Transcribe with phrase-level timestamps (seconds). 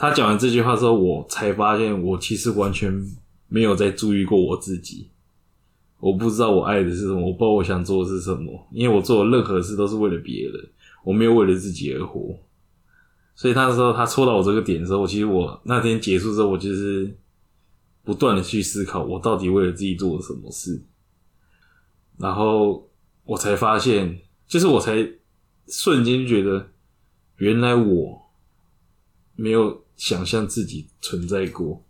[0.00, 2.90] 他讲完这句话之后，我才发现我其实完全
[3.48, 5.10] 没有在注意过我自己。
[5.98, 10.70] 我不知道我爱的是什么，我不知道我想做的是什么，因为我做的任何事都是为了别人，
[11.04, 12.34] 我没有为了自己而活。
[13.34, 17.14] 所以那时候他戳到我这个点的时候，其实我那天结束之后，我就是
[18.02, 20.82] 不断的去思考，我到底为了自己做了什么事。
[22.16, 22.88] 然后
[23.24, 25.06] 我才发现，就是我才
[25.68, 26.70] 瞬间觉得，
[27.36, 28.22] 原来我
[29.36, 31.84] 没有想象自己存在过。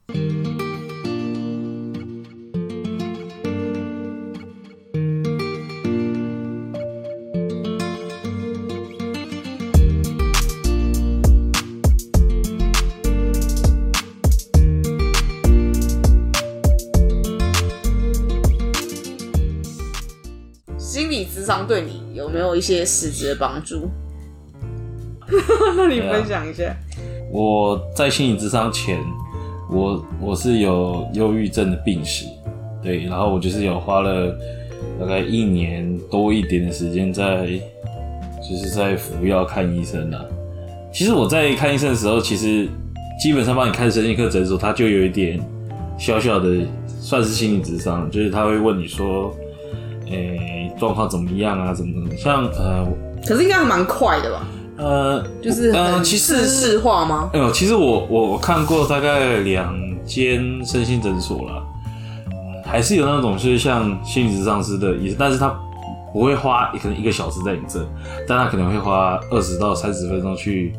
[20.77, 23.89] 心理智商对你有没有一些实质的帮助？
[25.77, 26.77] 那你分享一下。
[27.31, 28.99] 我在心理智商前，
[29.71, 32.27] 我我是有忧郁症的病史，
[32.83, 34.37] 对，然后我就是有花了
[34.99, 37.47] 大概一年多一点的时间在，
[38.39, 40.25] 就是在服药看医生啊。
[40.93, 42.69] 其实我在看医生的时候，其实
[43.23, 45.41] 基本上帮你看神经科诊所，他就有一点
[45.97, 49.33] 小小的算是心理智商，就是他会问你说，
[50.11, 51.73] 诶、状况怎么样啊？
[51.73, 52.85] 怎么怎么像呃
[53.25, 54.49] 可是应该还蛮快的吧？
[54.81, 57.29] 呃，就是呃，其实世事化吗？
[57.35, 61.63] 哎呦，其实我我我看过大概两间身心诊所了，
[62.65, 65.55] 还是有那种就是像心理咨商师的意思，但是他
[66.15, 67.87] 不会花可能一个小时在你这，
[68.27, 70.73] 但他可能会花二十到三十分钟去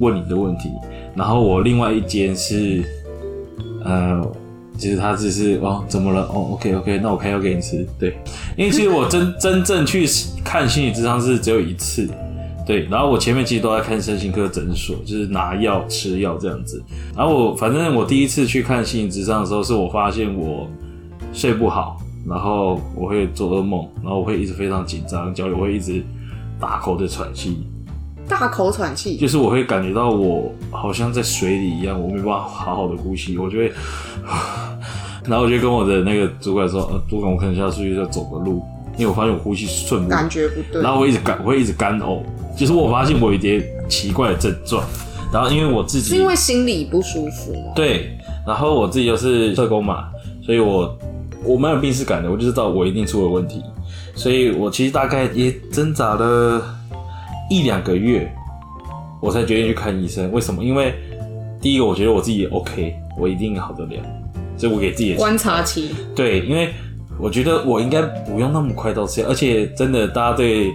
[0.00, 0.68] 问你的问题。
[1.14, 2.84] 然后我另外一间是，
[3.86, 4.22] 呃，
[4.76, 8.18] 其实他只是哦怎么了哦 OK OK，那我开药给你吃，对，
[8.54, 10.06] 因为其实我真 真正去
[10.44, 12.06] 看心理咨商是只有一次。
[12.66, 16.82] 对，然后我前面其实都在看身心科诊所，就是拿药吃药这样子。
[17.16, 20.68] 然后我反正我第一次去看心理咨商的时候，是我发现我
[21.32, 21.96] 睡不好，
[22.28, 26.02] 然后我会做噩梦，然后我会一直非常紧张，脚也会一直
[26.58, 27.64] 大口的喘气，
[28.28, 33.70] 大口喘气，就是我会感觉到我好像在水里一样，我没办法好好的呼吸，我就会，
[35.24, 38.60] 然后我就跟我的那个主管说，呃，主管我可能下出去再走个路，
[38.96, 40.82] 因为我发现我呼吸顺不，感觉不对。
[40.82, 42.22] 然后我一直干，我会一直干呕，
[42.56, 44.82] 就是我发现我有一点奇怪的症状，
[45.32, 47.72] 然后因为我自己是因为心里不舒服吗？
[47.74, 50.08] 对，然后我自己又是社工嘛，
[50.44, 50.98] 所以我
[51.44, 53.62] 我蛮有病耻感的，我就知道我一定出了问题，
[54.14, 56.62] 所以我其实大概也挣扎了
[57.50, 58.32] 一两个月，
[59.20, 60.32] 我才决定去看医生。
[60.32, 60.64] 为什么？
[60.64, 60.94] 因为
[61.60, 64.02] 第一个，我觉得我自己也 OK，我一定好得了，
[64.56, 66.72] 所以我给自己的观察期，对，因为
[67.18, 70.70] 我觉得我应该不用那么快到这样，而且真的，大家对，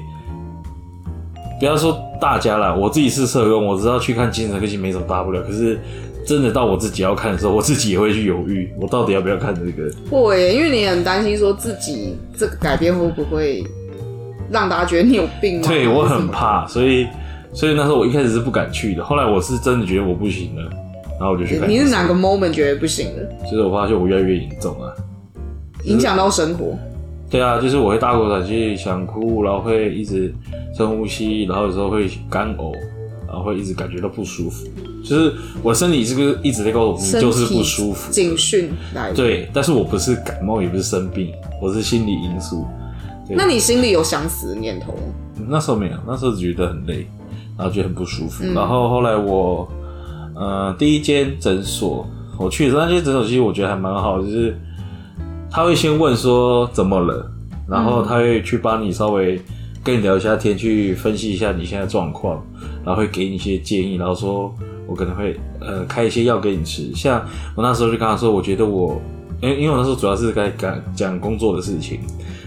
[1.60, 5.42] 不要说大家啦，我自己是社工，我知道去看精神科其实没什么大不了。
[5.42, 5.80] 可是
[6.26, 9.92] 真的到我自己要看的时候，我自己也会去犹豫，我到底要不要看这个？
[10.10, 13.64] 会，因为你很担心说自己这个改变会不会
[14.50, 15.68] 让大家觉得你有病吗？
[15.68, 17.08] 对我很怕，所以
[17.54, 20.64] 所以那时候我一开始是不敢去的，后来我是真的觉得我不行了，
[21.20, 21.70] 然后我就去看。
[21.70, 24.94] 你是哪个？moment 觉得不行了，就是我发现我越来越严重啊。
[25.86, 26.78] 影响到生活？
[27.30, 30.34] 对啊，就是我会大口喘气、想哭，然后会一直
[30.76, 32.74] 深呼吸，然后有时候会干呕，
[33.28, 34.68] 然后会一直感觉到不舒服。
[35.04, 35.34] 就是
[35.64, 38.12] 我身体是不是一直在告诉我，你就是不舒服？
[38.12, 39.16] 警讯来的。
[39.16, 41.32] 对，但是我不是感冒，也不是生病，
[41.62, 42.66] 我是心理因素。
[43.30, 45.00] 那你心里有想死的念头吗？
[45.48, 47.08] 那时候没有，那时候只觉得很累，
[47.58, 48.44] 然后觉得很不舒服。
[48.44, 49.68] 嗯然后后来我，
[50.36, 52.06] 呃，第一间诊所
[52.38, 54.60] 我去的那间诊所，其实我觉得还蛮好的，就是
[55.52, 57.30] 他会先问说怎么了，
[57.68, 59.40] 然后他会去帮你稍微
[59.84, 62.42] 跟你聊一下天，去分析一下你现在状况，
[62.86, 64.54] 然后会给你一些建议，然后说
[64.88, 66.90] 我可能会呃开一些药给你吃。
[66.96, 67.22] 像
[67.54, 69.02] 我那时候就跟他说，我觉得我，
[69.42, 72.00] 因因为我那时候主要是在讲讲工作的事情，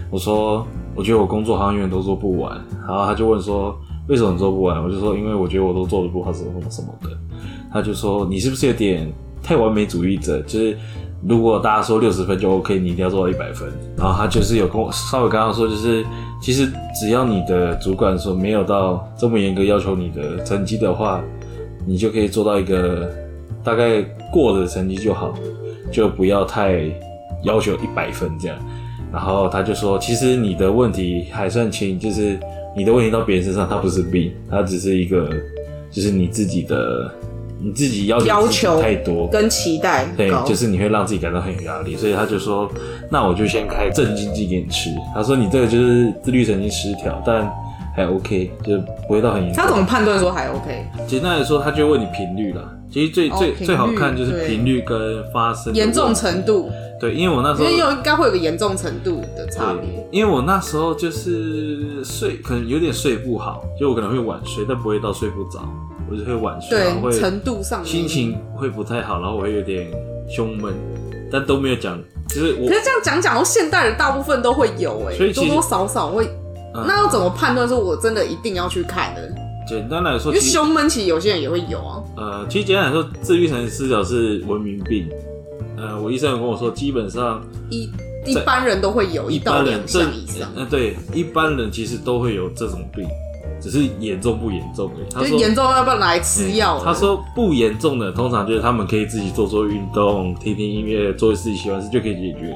[0.09, 3.77] 我说我觉得我工作好像永远都做不完，然后他就问说
[4.07, 4.83] 为什么做不完？
[4.83, 7.09] 我就说因为我觉得我都做的不好，什么什么什么的。
[7.71, 9.11] 他就说你是不是有点
[9.43, 10.41] 太完美主义者？
[10.41, 10.77] 就是
[11.27, 13.67] 如果大家说六十分就 OK，你一定要做到一百分。
[13.97, 16.05] 然后他就是有跟我稍微刚刚说，就是
[16.41, 21.23] 其实只要你的主管说没有到这么严格要求你的成绩的话，
[21.85, 23.09] 你就可以做到一个
[23.63, 25.33] 大概过的成绩就好，
[25.91, 26.81] 就不要太
[27.43, 28.57] 要求一百分这样。
[29.11, 32.37] 然后他就说，其实你的问题还算轻，就是
[32.75, 35.29] 你的问题到别人身上，它不是病，它只是一个，
[35.89, 37.09] 就是你自己的，
[37.65, 42.69] 你自己要要求太多，跟期待对，，就是你会让自己感到很有压力，所以他就说，
[43.09, 44.91] 那我就先开镇静剂给你吃。
[45.15, 47.51] 他说你这个就是自律神经失调，但
[47.95, 48.77] 还 OK，就
[49.07, 49.63] 不会到很严重。
[49.63, 50.85] 他怎么判断说还 OK？
[51.07, 52.61] 简单来说，他就会问你频率啦。
[52.91, 56.69] 其实最最最好看就是对频率跟发生的严重程度，
[56.99, 60.07] 对，因为我那时候因应该会有个严重程度的差别。
[60.11, 65.67] 因为我那时候就是睡，可能有点睡不好，就我可能会晚睡，但不会到睡不着，
[66.09, 68.07] 我就会晚睡，然后对，会程度上心。
[68.07, 69.89] 情会不太好，然后我会有点
[70.29, 70.73] 胸闷，
[71.31, 71.97] 但都没有讲，
[72.29, 76.25] 就是我可是这样讲讲，现代人大部分都会有哎、所以多多少少会。
[76.25, 79.21] 嗯那要怎么判断说我真的一定要去看呢？
[79.65, 82.03] 简单来说，因为胸闷其实有些人也会有啊。
[82.17, 85.07] 呃，其实简单来说，自律神经失调是文明病。
[85.77, 87.89] 呃，我医生有跟我说，基本上一
[88.25, 93.07] 一般人都会有一一到两项以上，呃，对，一般人其实都会有这种病，
[93.65, 95.07] 只是严重不严重而已。
[95.11, 96.83] 他就说严重要不要拿来吃药了？
[96.85, 102.55] 他说不严重的，通常就是他们可以自己做做运动、听听音乐、做自己喜欢的事就可以解决。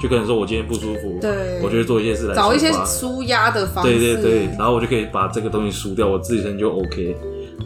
[0.00, 3.90] 就可能说我今天不舒服，对我就会做一些事来找一些抒发舒压的方式。
[3.90, 7.16] 对对对，然后我就可以把这个东西输掉，我自身就 OK。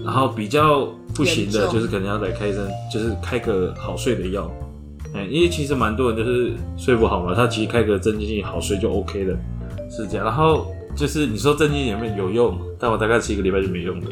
[0.05, 4.51] 然后比较不行的，严重就是可能要来开针，就是开个好睡的药。
[5.15, 9.37] 哎、因为其实蛮多人就是睡不好嘛，他其实开个镇静剂好睡就 OK 了，
[9.91, 10.25] 是这样。
[10.25, 10.67] 然后
[10.99, 12.59] 就是你说镇静剂有没有有用？
[12.77, 14.07] 但我大概吃一个礼拜就没用了。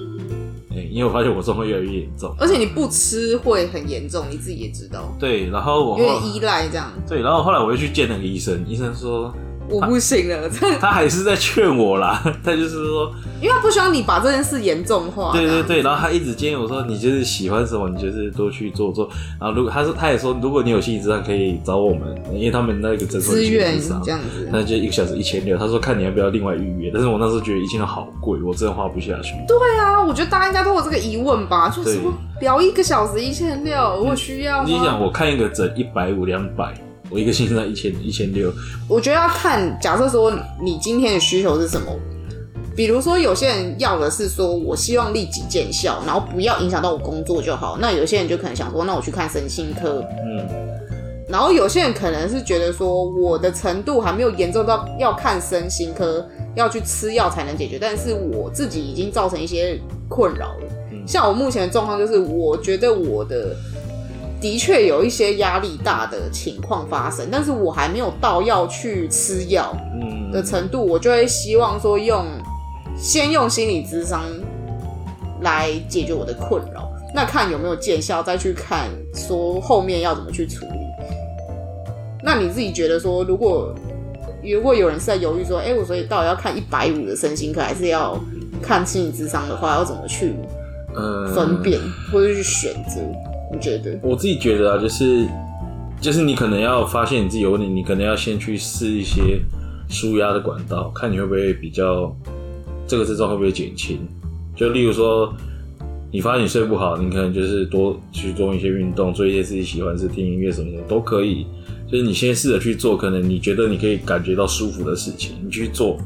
[0.70, 2.32] 哎、因为我发现我状况越来越严重。
[2.38, 6.92] 而且你不吃会很严重，你自己也知道，对，然后我后有点依赖这样。
[7.08, 9.34] 对，然后后来我又去见那个医生，医生说
[9.68, 15.32] 我不行了， 这他还是在劝我啦，他就是说因为他不希望你把这件事严重化。
[15.32, 19.08] 对对对，然后他一直建议我说，你就是喜欢什么，你就是多去做做。
[19.40, 24.48] 然后如果他说，他也说，如果你有心理咨商，可以找我们，因为他们那个诊所资源咨商这样子。
[24.50, 25.56] 那就一个小时一千六。
[25.58, 29.34] 他说看你要不要另外预约，但是我那时候觉得一千六好贵，我真的花不下去。
[29.46, 34.64] 对啊，我觉得大家应该都有这个疑问吧，就对是说聊一个小时一千六，我需要吗？
[34.66, 36.72] 你想，我看一个诊一百五两百，
[37.10, 38.52] 我一个星期才一千一千六，
[38.88, 40.32] 我觉得要看，假设说
[40.62, 41.86] 你今天的需求是什么，
[42.74, 47.78] 比如说有些人要的是说我希望立即见效，然后不要影响到我工作就好。
[47.80, 50.04] 那有些人就可能想说，那我去看身心科。
[50.24, 50.46] 嗯，
[51.28, 60.66] 然后有些人可能是觉得说我的程度还没有严重到要看身心科，要去吃药才能解决，但是我自己已经造成一些困扰了。
[61.06, 63.56] 像我目前的状况就是，我觉得我的
[64.40, 72.24] 的确有一些压力大的情况发生，但是我还没有到要去吃药嗯的程度，我就会希望说用
[72.96, 74.24] 先用心理咨商
[75.40, 80.78] 来解决我的困扰，那看有没有见效，再去看说后面要怎么去处理。
[82.22, 83.74] 那你自己觉得说，如果
[84.42, 88.18] 如果有人是在犹豫说，哎、我所以到底要看一百五的身心科，还是要
[88.60, 90.34] 看心理智商的话，要怎么去
[90.94, 91.80] 呃分辨、
[92.12, 93.00] 或者去选择？
[93.52, 93.98] 你觉得？
[94.02, 95.26] 我自己觉得啊，就是
[96.00, 99.40] 就是你可能要发现你自己有问题，你可能要先去试一些
[99.88, 102.14] 舒压的管道，看你会不会比较
[102.86, 103.98] 这个症状会不会减轻。
[104.54, 105.32] 就例如说，
[106.10, 111.46] 你发现你睡不好，你可能就是多去做一些运动，做一些自己喜欢的事，听音乐什么的都可以。
[111.90, 115.96] 就是你先试着去做，可能你觉得你可以感觉到舒服的事情，你去做。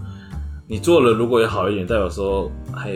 [0.68, 2.90] 你做了，如果也好一点，代表说还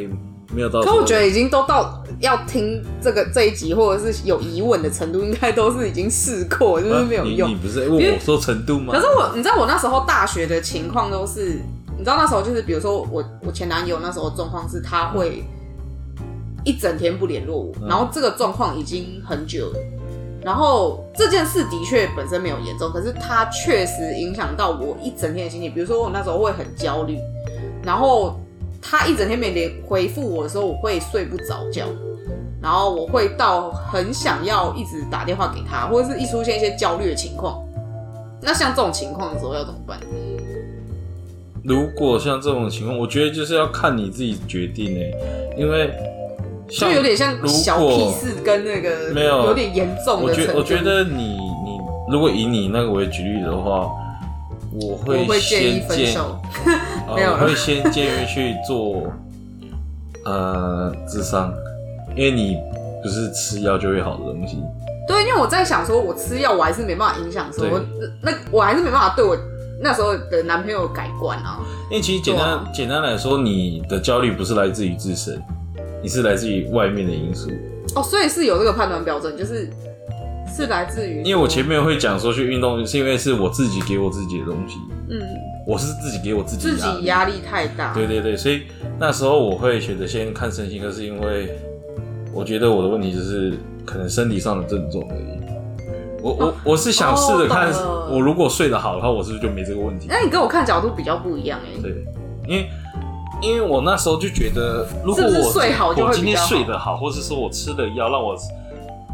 [0.55, 0.83] 没有到。
[0.83, 7.49] 可我觉得已经都到要听这个这一集，或者是有疑问的程度，应该都是已经试过，就是没有用。
[7.49, 8.93] 啊你你不是问我说程度吗？
[8.93, 11.61] 可是我，你知道我那时候大学的情况都是，
[11.97, 15.45] 你知道那时候就是，比如说我我前男友那时候状况是他会
[16.65, 19.79] 一整天不联络我，嗯然后这个状况已经很久了。
[20.43, 25.73] 然后这件事的确本身没有严重，可是它确实影响到我一整天的心情。
[25.73, 27.19] 比如说我那时候会很焦虑，
[27.83, 28.39] 然后
[28.87, 31.87] 他一整天没联回复我的时候，我会睡不着觉，
[32.61, 37.65] 然后我会到很想要一直打电话给他，或者是一出现一些焦虑的情况。
[38.43, 39.99] 那像这种情况的时候要怎么办？
[41.63, 45.15] 如果像这种情况，我觉得就是要看你自己决定诶，
[45.57, 45.91] 因为
[46.69, 50.53] 就有点像小屁果事跟那个没有有点严重我的程度。
[50.53, 51.79] 觉我觉得你你
[52.13, 53.91] 如果以你那个为举例的话，
[54.79, 56.39] 我会我会建议分手。
[57.09, 59.13] 呃没有我会先建议去做
[60.25, 61.53] 呃智商，
[62.17, 62.57] 因为你
[63.03, 64.59] 不是吃药就会好的东西。
[65.07, 67.81] 对，因为我在想说，我吃药我还是没办法影响说对，
[68.23, 69.37] 那我还是没办法对我
[69.83, 71.61] 那时候的男朋友改观啊。
[71.91, 75.39] 因为其实简单、简单来说，你的焦虑不是来自于自身，
[76.03, 77.51] 你是来自于外面的因素。
[77.95, 79.69] 哦，所以是有这个判断标准，就是
[80.57, 84.79] 是来自于，因为我前面会讲说去运动，是因为是我自己给我自己的东西，
[85.11, 85.21] 嗯
[85.67, 87.01] 我是自己给我自己自压力。
[87.01, 88.63] 己压力太大，对对对，所以
[88.99, 91.57] 那时候我会选择先看身心科，是因为
[92.33, 95.35] 我觉得我的问题就是可能身体上的症状而已。
[96.23, 97.71] 我我我是想试着看
[98.11, 100.07] 我如果睡得好的话，我是不是就没这个问题？
[100.09, 101.93] 那你跟我看角度比较不一样哎、对，
[102.49, 102.69] 因为
[103.43, 108.35] 因为我那时候就觉得，如果我睡好我今天睡得好，或是说我吃的药让我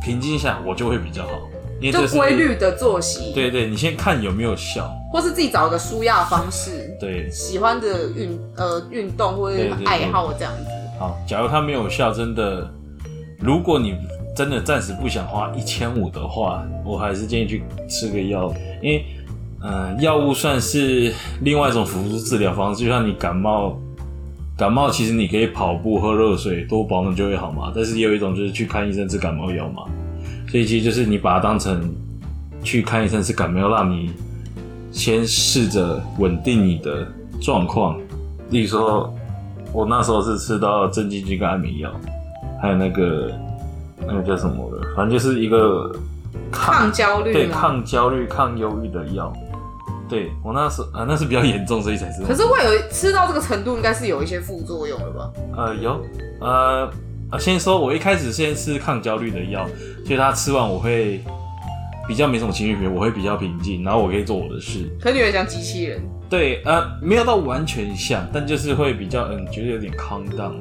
[0.01, 1.31] 平静下来，我就会比较好。
[1.81, 4.91] 因为这就是规律的作息，对对，你先看有没有效。
[5.13, 9.87] 或是自己找一个舒压方式，对，喜欢的运呃运动或者是对对对。
[9.87, 10.71] 爱好这样子。
[11.01, 12.71] 好，假如它没有效，真的，
[13.41, 13.97] 如果你
[14.37, 19.05] 真的暂时不想花一千五的话，我还是建议去吃个药，因为，
[19.65, 23.77] 嗯，药物算是另外一种辅助治疗方式，就像你感冒，
[24.57, 29.85] 感冒其实你可以跑步、喝热水、多保暖就会好嘛，但是也有一种就是去看医生吃感冒药嘛，
[30.51, 31.95] 所以其实就是你把它当成
[32.63, 34.13] 去看医生是感冒药，让你
[34.91, 37.07] 先试着稳定你的
[37.41, 37.99] 状况，
[38.51, 39.13] 例如说。
[39.73, 41.93] 我那时候是吃到镇静剂跟安眠药，
[42.61, 43.31] 还有那个
[44.05, 45.95] 那个叫什么的，反正就是一个
[46.51, 49.33] 抗焦虑对抗焦虑、抗忧郁的药。
[50.09, 52.25] 对我那时候啊，那是比较严重，所以才吃。
[52.25, 55.31] 可是会有吃到这个程度，应该是有一些副作用了吧？
[55.57, 56.05] 呃有
[56.41, 56.91] 呃
[57.31, 59.69] 啊，先说我一开始先吃抗焦虑的药，
[60.05, 61.21] 所以他吃完我会
[62.09, 64.91] 比较没什么情绪变，我会比较平静，然后我可以做我的事。
[65.01, 70.55] 可你有点像机器人，对，呃，没有到完全像，但就是会比较嗯，觉得有点 calm down，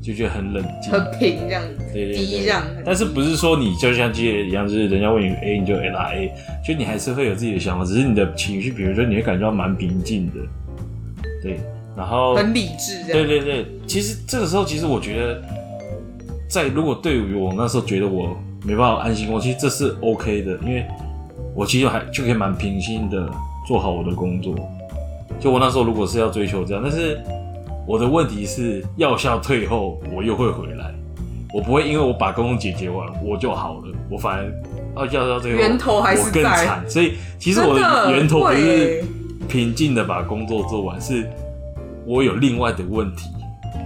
[0.00, 2.62] 就觉得很冷静，很平这样子，对对对低这样。
[2.84, 6.32] 但是不是说你就像机器人一样，就是人家问你 A 你就 A 答 A，
[6.64, 10.34] 就你还是会有自己的想法，只是你的情绪，比如说你会感觉到蛮平静的，
[11.42, 11.58] 对，
[11.96, 13.26] 然后很理智这样。
[13.26, 15.42] 对对对，其实这个时候，其实我觉得，
[16.48, 20.86] 在如果对于我那时候觉得我没办法安心我，其实这是 OK 的，因为
[21.54, 23.28] 我其实还就可以蛮平心的
[23.66, 24.54] 做好我的工作。
[25.38, 27.20] 就我那时候如果是要追求这样，但是
[27.86, 30.94] 我的问题是药效退后，我又会回来，
[31.52, 34.44] 我不会因为我把工作解决完我就好了，我反而
[34.94, 39.04] 啊药效退后源头还是我更惨，所以其实我的的源头不会是
[39.48, 41.28] 平静的把工作做完，是
[42.06, 43.28] 我有另外的问题。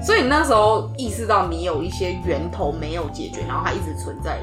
[0.02, 4.38] 所以你那时候意识到你有一些源头没有解决，然后它一直存在。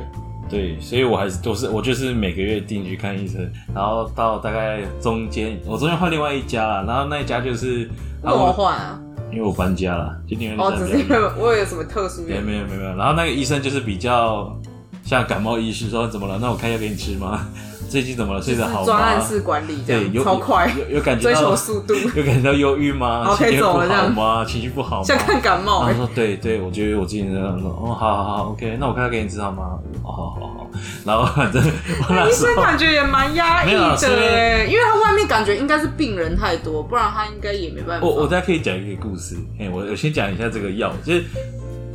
[0.49, 7.89] 对，所以我还是都是我就是每个月定去看医生，然后到大概中间，我中间换另外一家了，然后那一家就是，
[8.23, 8.97] 为什么换啊？
[9.29, 12.21] 因为我搬家了，就另外哦，一家只是因为我有什么特殊？
[12.21, 14.57] 没有没有没有，然后那个医生就是比较
[15.03, 16.39] 像感冒医师，说怎么了？
[16.39, 17.45] 那我开药给你吃吗？
[17.89, 18.41] 最近怎么了？
[18.41, 18.79] 睡得好吗？
[18.81, 23.23] 是专案式管理这对，样，有超快，有有感觉追求到速度， 有感觉到忧郁吗？
[23.25, 24.45] 好可以情绪不走了吗？
[24.45, 25.03] 情绪不好吗？
[25.03, 25.89] 像看感冒欸。
[25.91, 29.79] 然后说对对，我觉得我最近这样说，哦，好好好，OK，那我开药给你知道吗？
[30.03, 30.69] 哦，好好好，
[31.05, 38.05] 然后反正医生感觉也蛮压抑的因为他外面感觉应该是病人太多，不然他应该也没办法。
[38.05, 41.23] 我我大家可以讲一个故事，哎，我我先讲一下这个药，就是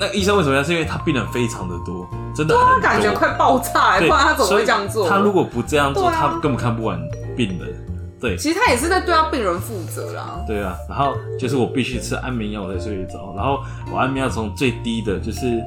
[0.02, 0.64] 那个医生为什么要？
[0.64, 5.08] 是因为他病人非常的多，真的很多，他感觉快爆炸对然他怎么会这样做？
[5.08, 7.00] 他如果不这样做，啊他根本看不完
[7.36, 7.72] 病人。
[8.20, 10.42] 对其实他也是在对他病人负责啦。
[10.46, 13.60] 对啊，然后就是我必须吃安眠药我才睡得着，然后
[13.92, 15.60] 我安眠药从最低的就是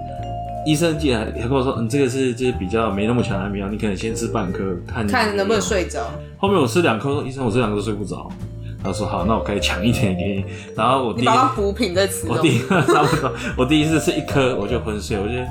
[0.65, 6.01] 医生竟然还还跟我说，嗯，这个是就是比较没那么强的安眠药，你可能先吃半颗，看你看能不能睡着。
[6.37, 8.29] 后面我吃两颗，说医生我吃两颗都睡不着，
[8.85, 10.45] 他说好，那我可以抢一点给你。
[10.77, 12.35] 然后我第一你把它补品再吃哦。
[12.35, 15.47] 我第一 差不多，我第一次吃一颗我就昏睡，我觉得，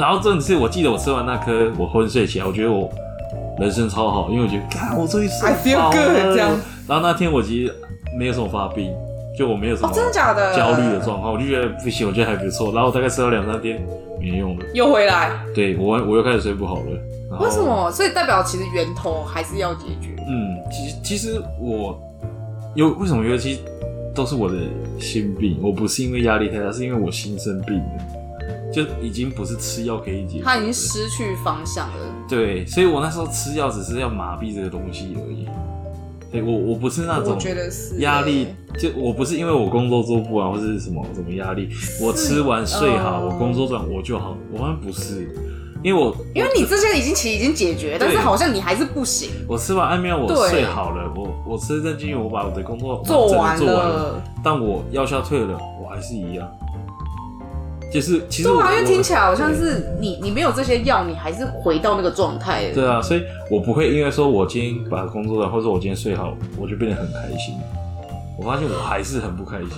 [0.00, 2.88] 然后这次我记得我吃完那颗我昏睡起来，我觉得我
[3.58, 6.50] 人生超好，因为我觉得，看我终于睡饱 good，了这样。
[6.86, 7.74] 然后那天我其实
[8.16, 8.94] 没有什么发病，
[9.36, 10.56] 就我没有什么哦，真的假的？
[10.56, 12.72] 焦虑的状况，我就觉得不行，我觉得还不错。
[12.72, 13.84] 然后我大概吃了两三天
[14.20, 15.30] 没用了，又回来？
[15.54, 17.38] 对我我又开始睡不好了。
[17.40, 17.60] 为什？
[17.60, 17.90] 么？
[17.92, 20.16] 所以代表其实源头还是要解决。
[20.26, 22.00] 嗯，其实其实我
[22.78, 23.60] 有为什么觉得其实
[24.14, 24.56] 都是我的
[25.00, 30.44] 心病，我不是因为压力太大，是因为我心生病了，就已经不是吃药可以解决的。
[30.44, 32.14] 他已经失去方向了。
[32.28, 35.48] 对，所以我那时候吃药只是要麻痹这个东西而已。
[36.30, 41.68] 对我我不是那我种觉得是压力欸，就我不是因为我工作做不完或是什么什么压力，
[42.00, 45.26] 我吃完睡好，嗯我工作做完我就好，我好像不是，
[45.82, 54.22] 因为我因为你这些已经其实已经解决，但是好像你还是不行，我吃完安眠药我睡好了，我我吃镇静，我把我的工作做完完整地做完了。
[54.42, 56.48] 但我药效退了，我还是一样。
[57.90, 62.70] 就是其实我对啊，因为听起来好像是你你没有这些药，你还是回到那个状态。
[62.72, 67.54] 对啊，所以我不会因为说我今天把工作了，或者我今天睡好，我就变得很开心。
[68.36, 69.68] 我发现我还是很不开心。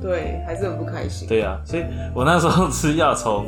[0.00, 1.28] 对，还是很不开心。
[1.28, 1.82] 对啊，所以
[2.14, 3.44] 我那时候吃药，从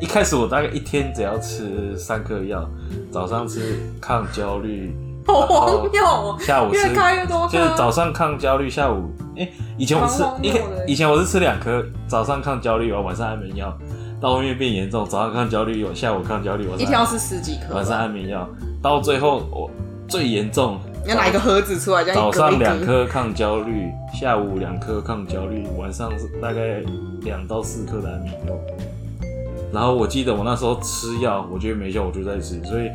[0.00, 2.66] 一开始我大概一天只要吃三颗药，
[3.12, 7.46] 早上吃抗焦虑， 好荒谬哦，下午吃越开越多。
[7.48, 10.52] 就是早上抗焦虑，下午哎、以前我吃一
[10.90, 13.76] 以前我是吃两颗，早上抗焦虑，晚上安眠药，
[14.20, 18.48] 到后面变严重，早上抗焦虑，下午抗焦虑，我一天要吃十几颗，晚上安眠药，
[18.82, 19.70] 到最后我
[20.08, 23.86] 最严重你要拿一个盒子出来，这样早上两颗抗焦虑，
[24.18, 26.82] 下午两颗抗焦虑，晚上大概
[27.20, 28.54] 两到四颗的安眠药。
[29.72, 32.60] 然后我记得我那时候吃药，我觉得没效，我就在吃。
[32.64, 32.90] 所以，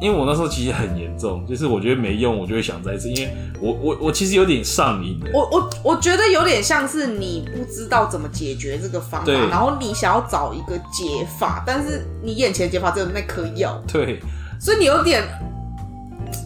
[0.00, 3.08] 因为我那时候其实很严重，就是我觉得没用，我就会想再吃。
[3.08, 5.30] 因为我我我其实有点上瘾的。
[5.34, 14.20] 我我我觉得有点像是你不知道怎么解决这个方法，然后你想要找一个解法，但是你眼前解法只有那颗药，对，
[14.60, 15.22] 所以你有点，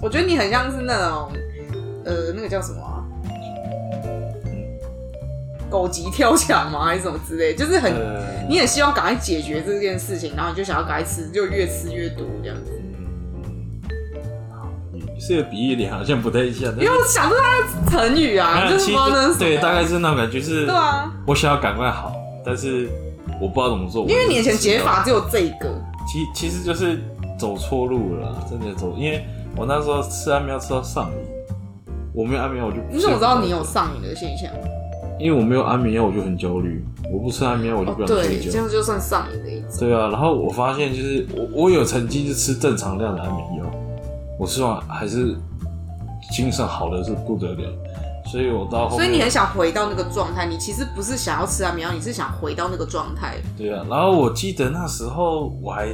[0.02, 1.32] 我觉得你很像是那种，
[2.04, 2.93] 呃，那个叫什么啊、
[5.74, 6.84] 狗急跳墙吗？
[6.84, 7.52] 还是什么之类？
[7.52, 12.70] 就是很，呃，你很希望赶快解决这件事情，然后你就想要赶快吃，就越吃越多这样子。
[13.34, 18.92] 嗯，这个比喻你好像不太像，因为我想出它的成语啊， 就是
[19.36, 22.14] 对，大概是那种感觉，就是对啊，我想要赶快好，
[22.46, 22.88] 但是
[23.40, 24.06] 我不知道怎么做。
[24.06, 25.74] 因为你以前解解法只有这个，
[26.06, 27.02] 其其实就是
[27.36, 28.94] 走错路了，真的走。
[28.96, 29.26] 因为
[29.56, 31.16] 我那时候吃安眠药吃到上瘾，
[32.14, 34.48] 我没有安眠药我就你怎么知道你有上瘾的现象？
[35.18, 38.58] 因为我没有安眠药我就很焦虑，我不吃安眠药我就哦不，想睡对，这觉。
[38.58, 39.68] 样就算上瘾的一种。
[39.78, 43.70] 对啊，然后我发现就是我我有曾经是吃正常量的安眠药，
[44.38, 45.36] 我吃完还是
[46.32, 47.72] 精神好的是不得了，
[48.26, 53.36] 所以我到后所以你很想回到那个状态，你其实不是想要吃安眠药，你是想回到那个状态。
[53.56, 55.88] 对啊，然后我记得那时候我还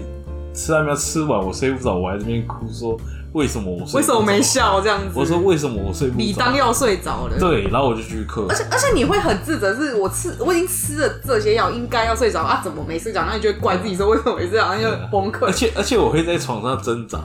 [0.54, 2.96] 吃安眠药吃完我睡不着，我还在那边哭说
[3.32, 4.40] 为什么我睡为什么没？
[4.42, 5.12] 笑这样子？
[5.14, 6.24] 我说为什么我睡不着？
[6.24, 7.38] 你当要睡着了。
[7.38, 13.24] 对，然后我就去嗑，而且而且你会很自责，是我吃我已经吃了这些药，应该要睡着啊，怎么没睡着？
[13.26, 15.46] 那你就会怪自己说为什么没睡着，然后就崩溃。
[15.46, 17.20] 而且而且我会在床上挣扎，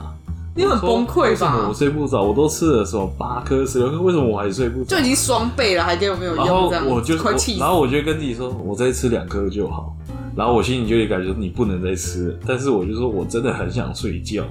[0.54, 1.74] 你很崩溃为什么我？
[1.74, 2.22] 睡不着？
[2.22, 5.06] 我都吃了什么八颗、十六颗，为什么我还睡不着就已？
[5.06, 7.16] 经双倍了，还给我没有然后用这样，我就
[7.58, 7.68] 然。
[7.68, 9.92] 后我就跟自己说，我再吃两颗就好。
[10.36, 14.44] 然后我心里就有感觉你不能再吃了，但是我就说我真的很想睡觉，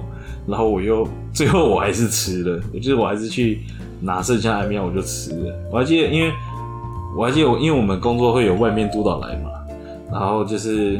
[0.46, 3.60] 然后我又最后我还是吃了，就是我还是去
[4.00, 5.54] 拿剩下的安眠药我就吃了。
[5.70, 6.32] 我还记得，因为
[7.16, 9.50] 我还记得因为我们工作会有外面督导来嘛，
[10.10, 10.98] 然后就是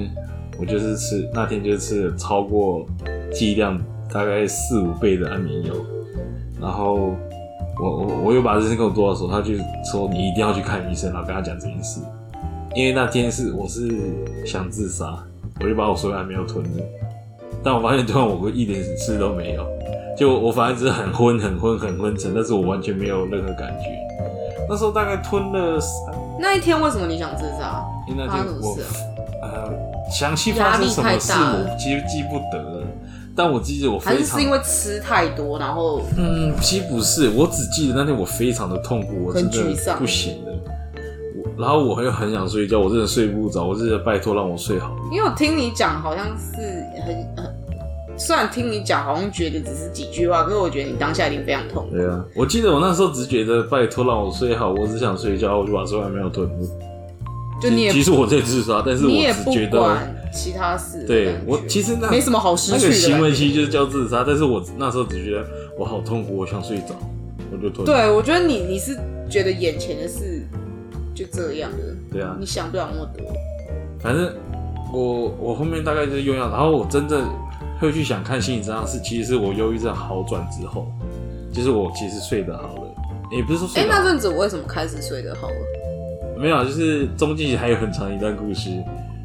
[0.59, 2.87] 我就是吃那天就吃了超过
[3.33, 3.77] 剂量
[4.13, 5.75] 大概四五倍的安眠药，
[6.61, 7.13] 然后
[7.83, 12.01] 我我我又把这事跟我督导说，他就说你一定要去看医生，然后跟他讲这件事。
[12.77, 13.91] 因为那天是我是
[14.45, 15.19] 想自杀，
[15.61, 16.83] 我就把我所有还没有吞了，
[17.65, 19.67] 但我发现吞完我一点事都没有，
[20.15, 23.87] 就我反正只是很昏很昏很昏沉，但是我完全没有任何感觉。
[24.69, 27.83] 那时候大概吞了三，那一天为什么你想自杀？
[28.07, 28.77] 因为那天我？
[29.41, 29.73] 呃
[30.11, 32.87] 详细发生什么事我其实记不得了，
[33.35, 40.53] 但我记得我还非常是是因为吃太多，然后嗯，其实不是，我只记得那天我非常的痛苦，我真很的不行了。
[41.57, 44.95] 我然后我又很想睡觉，我真的睡不着，我真的拜托让我睡好。
[45.11, 47.55] 因为我听你讲，好像是很很，
[48.19, 51.97] 虽然听你讲，好像觉得只是几句话，可是我觉得你当下一定非常痛苦。
[51.97, 56.55] 对啊，我记得我那时候只觉得拜托让我睡好，我只想睡觉，我就把所有没有吞了。
[57.59, 63.15] 就你也其实我在自杀，但是我也不只觉得，管其他事对我其实那没什么好失那个去的那个。
[63.15, 65.47] 行为其实就是叫自杀，但是我那时候只觉得
[65.79, 66.95] 我好痛苦，我想睡着，
[67.51, 67.87] 我就吞。
[67.87, 68.99] 对，我觉得你你是
[69.31, 70.47] 觉得眼前的事
[71.17, 71.79] 就这样的，
[72.13, 73.27] 对啊，你想不了那么多。
[73.99, 74.33] 反正
[74.93, 77.27] 我我后面大概就是用药，然后我真正
[77.81, 80.87] 会去想看心理治疗是，其实是我忧郁症好转之后，
[81.53, 82.95] 就是我其实睡得好了，
[83.33, 85.55] 也不是说哎、睡得好，那阵子我为什么开始睡得好了？
[86.39, 88.71] 没有，啊就是中间还有很长一段故事，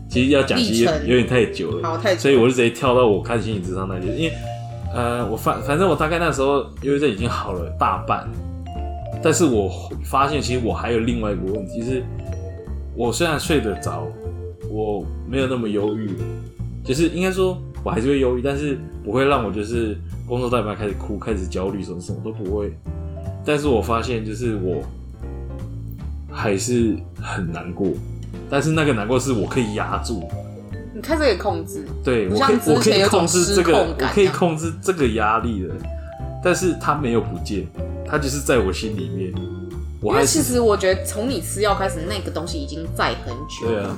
[0.09, 4.33] 其实要讲其实有点太久了，好，太久所以我就直接跳到我看心理智商那些，因为
[4.95, 8.27] 呃，我反反正我大概那时候忧郁症已经好了大半，
[9.23, 9.71] 但是我
[10.03, 12.03] 发现其实我还有另外一个问题，就是
[12.95, 14.07] 我虽然睡得着，
[14.69, 16.09] 我没有那么忧郁，
[16.83, 22.73] 就是应该说我还是会忧郁，但是不会让我就是工作到一半开始哭、开始焦虑什么什么都不会，
[23.45, 24.81] 但是我发现就是我
[26.31, 27.87] 还是很难过，
[28.49, 30.27] 但是那个难过是我可以压住。
[30.93, 35.73] 你开始可以控制，对我可以，我可以控制这个，我可以控制这个压力的，
[36.43, 37.67] 但是它没有不见，
[38.05, 39.33] 它就是在我心里面，
[40.01, 43.67] 我因为其是实我觉得从你吃药开始，那个东西已经在很久。
[43.67, 43.97] 对啊。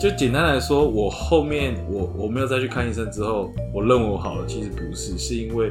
[0.00, 5.70] 就简单来说，我后面我我没有再去看医生之后，我认为我好了，其实不是，是因为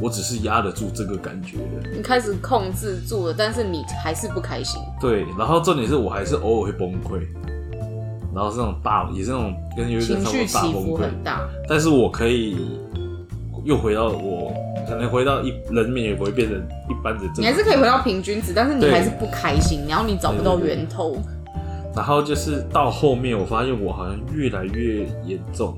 [0.00, 1.88] 我只是压得住这个感觉了。
[1.94, 4.80] 你开始控制住了，但是你还是不开心。
[5.00, 7.20] 对，然后重点是我还是偶尔会崩溃，
[8.34, 10.72] 然后是那种大，也是那种跟有点情差不多绪起。
[10.72, 12.56] 伏很大，但是我可以
[13.70, 14.52] 又回到我
[14.88, 21.16] 可能回到一人面也不会变成一般的，你还是可以回到平均值，但是你还是不开心，然后你找不到源头。
[21.94, 25.76] 然后就是到后面，我发现我好像越来越严重，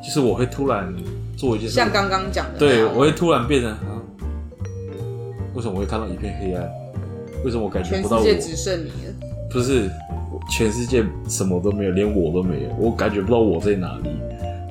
[0.00, 0.94] 就是我会突然
[1.36, 3.98] 做一件事，像刚刚讲的对，我会突然变成啊，
[5.54, 6.70] 为什么我会看到一片黑暗？
[7.44, 8.22] 为什么我感觉全不到我？
[8.22, 9.14] 世界只剩你了。
[9.50, 9.90] 不是，
[10.48, 14.10] 全世界什么都没有，连我都没有，我感觉不到我在哪里。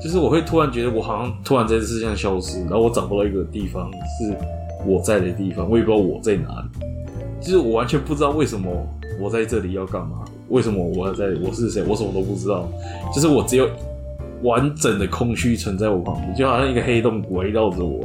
[0.03, 3.89] 就是我会突然觉得我好像突然在这世界上消失，然后我找不到一个地方
[4.19, 4.35] 是
[4.85, 6.85] 我在的地方，我也不知道我在哪里。
[7.39, 8.69] 就是我完全不知道为什么
[9.19, 12.67] 我在这里要干嘛，为什么我要在，我是谁，我什么都不知道。
[13.13, 13.69] 就是我只有
[14.41, 18.01] 完整的空虚存在我旁边，就好像一个黑洞围绕着我，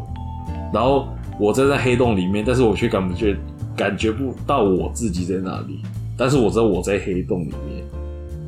[0.72, 1.08] 然后
[1.38, 3.36] 我站在黑洞里面，但是我却感觉
[3.76, 5.80] 感觉不到我自己在哪里，
[6.16, 7.77] 但是我知道我在黑洞里面，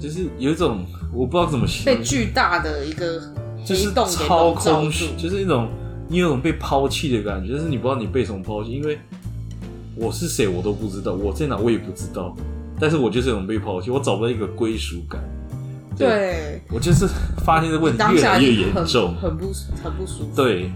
[0.00, 3.20] 就是有一种我不知道怎么形容被巨大的一个
[3.64, 5.68] 就是黑洞给超笼罩空虚，就是一种
[6.08, 8.98] 你有种被抛弃的感觉，就是你不知道你被什么抛弃，因为
[9.94, 12.34] 我是谁我都不知道，我在哪我也不知道，
[12.80, 15.22] 但是我就是有种被抛弃，我找不到一个归属感。
[15.98, 17.06] 对，我就是
[17.44, 19.14] 发现这问题当下越来越严重。
[19.16, 20.30] 很不很不舒服。
[20.34, 20.72] 对，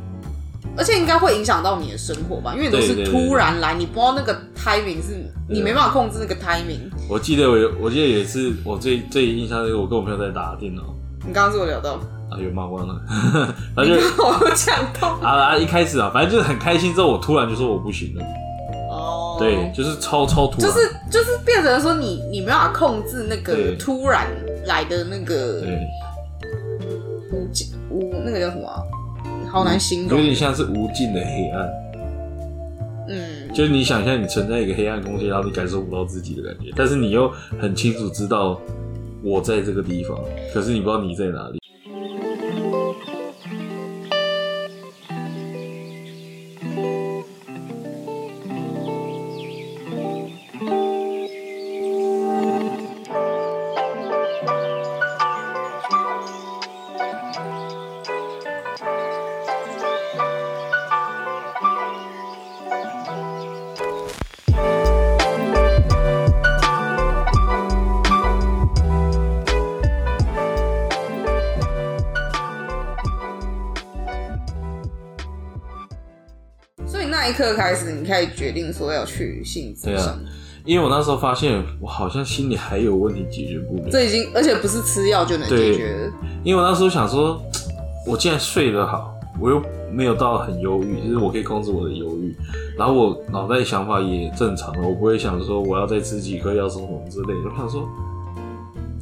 [0.77, 6.91] 而且应该会影响到你的生活吧，因为都是突然来，你不知道那个 timing 是你没办法控制那个 timing。
[7.09, 10.83] 我记得我有，我记得有一次我最最印象就是我跟我朋友在打电脑，
[11.27, 11.95] 你刚刚是我聊到，
[12.31, 13.01] 啊，有骂光了，
[13.77, 15.09] 反正就我有讲到。
[15.23, 18.25] 啊啊一开始啊，反正就是很开心，之后我突然就说我不行了，
[18.91, 24.27] 哦，对，，就是超超突然，就是就是变成说你你没办法控制那个突然
[24.67, 25.79] 来的那个对，
[27.33, 28.83] 无尽无那个叫什么啊、
[29.55, 30.19] 好难形容。
[30.19, 31.71] 有点像是无尽的黑暗。
[33.07, 38.61] 嗯，就是你想象你存在一个黑暗空间，然后你感受不到自己的感觉，但是你又很清楚知道
[39.23, 40.19] 我在这个地方，
[40.53, 41.61] 可是你不知道你在哪里。
[77.45, 80.19] 刻开始，你可以决定说要去性智对啊商，
[80.65, 83.89] 因为我那时候发现，我好像心里还有问题解决不了。
[83.91, 86.13] 这已经而且不是吃药就能解决的。
[86.43, 87.41] 因为我那时候想说，
[88.07, 92.35] 我既然睡得好，我又没有到很忧郁，就是我可以控制我的忧郁，
[92.77, 97.51] 然后我脑袋想法也正常了，我不会想说我要再吃几颗药什么什么之类的。
[97.51, 97.89] 我想说，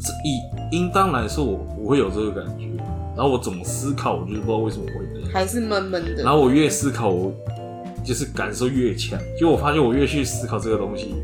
[0.00, 2.66] 这以应当来说，我不会有这个感觉。
[3.14, 5.30] 然后我怎么思考，我就是不知道为什么会这样。
[5.30, 6.22] 还是闷闷的。
[6.22, 7.30] 然后我越思考，我
[8.04, 9.18] 就是感受越强。
[9.38, 11.14] 就我发现，我越去思考这个东西，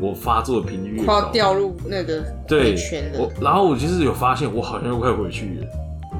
[0.00, 1.28] 我发作的频率越快要高。
[1.30, 5.66] 掉入那个对圈了我，，然后我就是有发现，我好像又快回去了，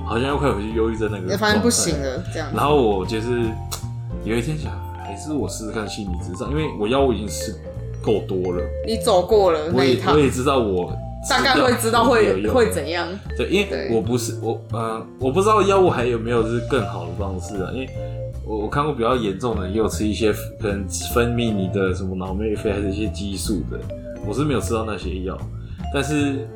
[0.04, 1.28] 好像又快回去忧郁症那个。
[1.28, 1.94] 也发现不行。
[1.98, 2.56] 了，这样子。
[2.56, 3.42] 然后我就是
[4.24, 4.72] 有一天想，
[5.04, 7.54] 还是我试试看心理智商，因为我药物已经吃
[8.02, 10.92] 够多了，你走过了我那一我，也知道我
[11.28, 13.08] 大概会知道有会用会怎样。
[13.36, 17.88] 对，因为对我不是我呃，我不知道药物还有没有就是更好的方式啊，因为
[18.46, 23.78] 我我看过比较严重的，也有吃一些可能分泌你的什么脑内啡还是一些激素的，
[24.24, 25.36] 我是没有吃到那些药，
[25.92, 26.46] 但是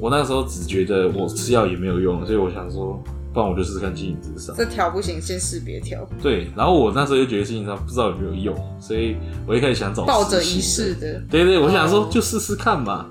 [0.00, 3.02] 我那时候只觉得我吃药也没有用，所以我想说，
[3.34, 4.54] 不然我就试试看心理智商。
[4.56, 11.14] 这条不行，先试别条，对，然后我那时候就觉得心理智商不知道有没有用，所以我一开始想找抱着一试的。
[11.14, 11.22] 的。
[11.28, 13.06] 对对，我想说哦就试试看嘛。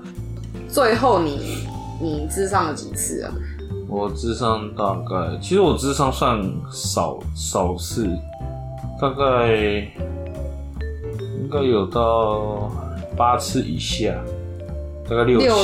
[0.70, 1.66] 最后你
[2.00, 3.34] 你智商了几次啊？
[3.92, 8.08] 我智商大概，其实我智商算少少次，
[8.98, 9.54] 大概
[11.38, 12.72] 应该有到
[13.14, 14.14] 八次以下，
[15.06, 15.54] 大概六六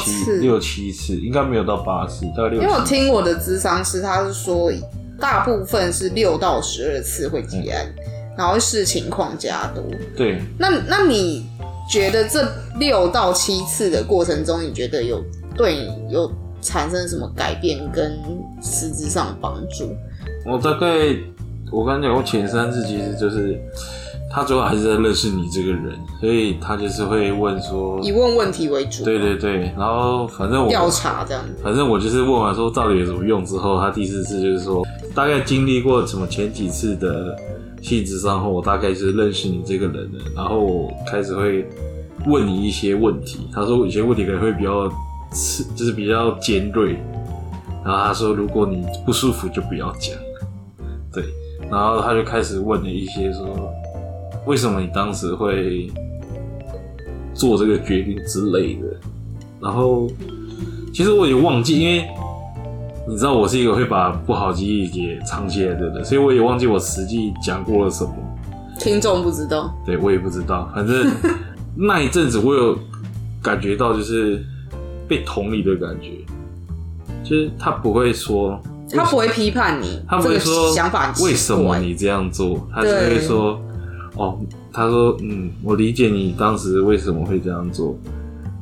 [0.42, 2.84] 六七次，应该没有到八次，大概六因为我。
[2.84, 4.70] 听我的智商师，他是说
[5.18, 7.86] 大部分是六到十二次会结案，
[8.36, 9.82] 然后视情况加多。
[10.14, 11.46] 对，那那你
[11.90, 12.46] 觉得这
[12.78, 15.24] 六到七次的过程中，你觉得有
[15.56, 16.30] 对你有
[16.68, 18.18] 产生什么改变跟
[18.60, 19.96] 实质上帮助？
[20.44, 20.86] 我大概
[21.72, 23.58] 我刚才讲过前三次，其实就是
[24.30, 31.54] 他主要还是在认识你这个人，所以他就是会问说，以问问题为主，对对对，然后反正我调查这样子。
[31.62, 37.34] 反正我就是问完说到底有什么用之后，他第四次就是说，大概经历过什么前几次的
[37.80, 41.66] 性质上后，我大概是认识你这个人了，然后我开始会
[42.26, 43.48] 问你一些问题。
[43.54, 44.90] 他说有些问题可能会比较
[45.30, 46.96] 刺，就是比较尖锐。
[47.84, 50.14] 然后他说，如果你不舒服就不要讲。
[51.12, 51.24] 对，
[51.70, 53.72] 然后他就开始问了一些说，
[54.46, 55.90] 为什么你当时会
[57.34, 58.88] 做这个决定之类的。
[59.60, 60.08] 然后
[60.92, 62.06] 其实我也忘记，因为
[63.08, 68.12] 你知道我是一个会把不好记忆给藏起来的人，所以我也忘记我实际讲过了什么。
[68.78, 71.10] 听众不知道，对我也不知道，反正
[71.74, 72.78] 那一阵子我有
[73.42, 74.44] 感觉到就是
[75.08, 76.10] 被同理的感觉，
[77.24, 78.60] 就是他不会说，
[78.92, 83.60] 他不会批判你，他不会说想法为什么你这样做，他只会说
[84.16, 84.38] 哦，
[84.72, 87.96] 他说嗯，我理解你当时为什么会这样做，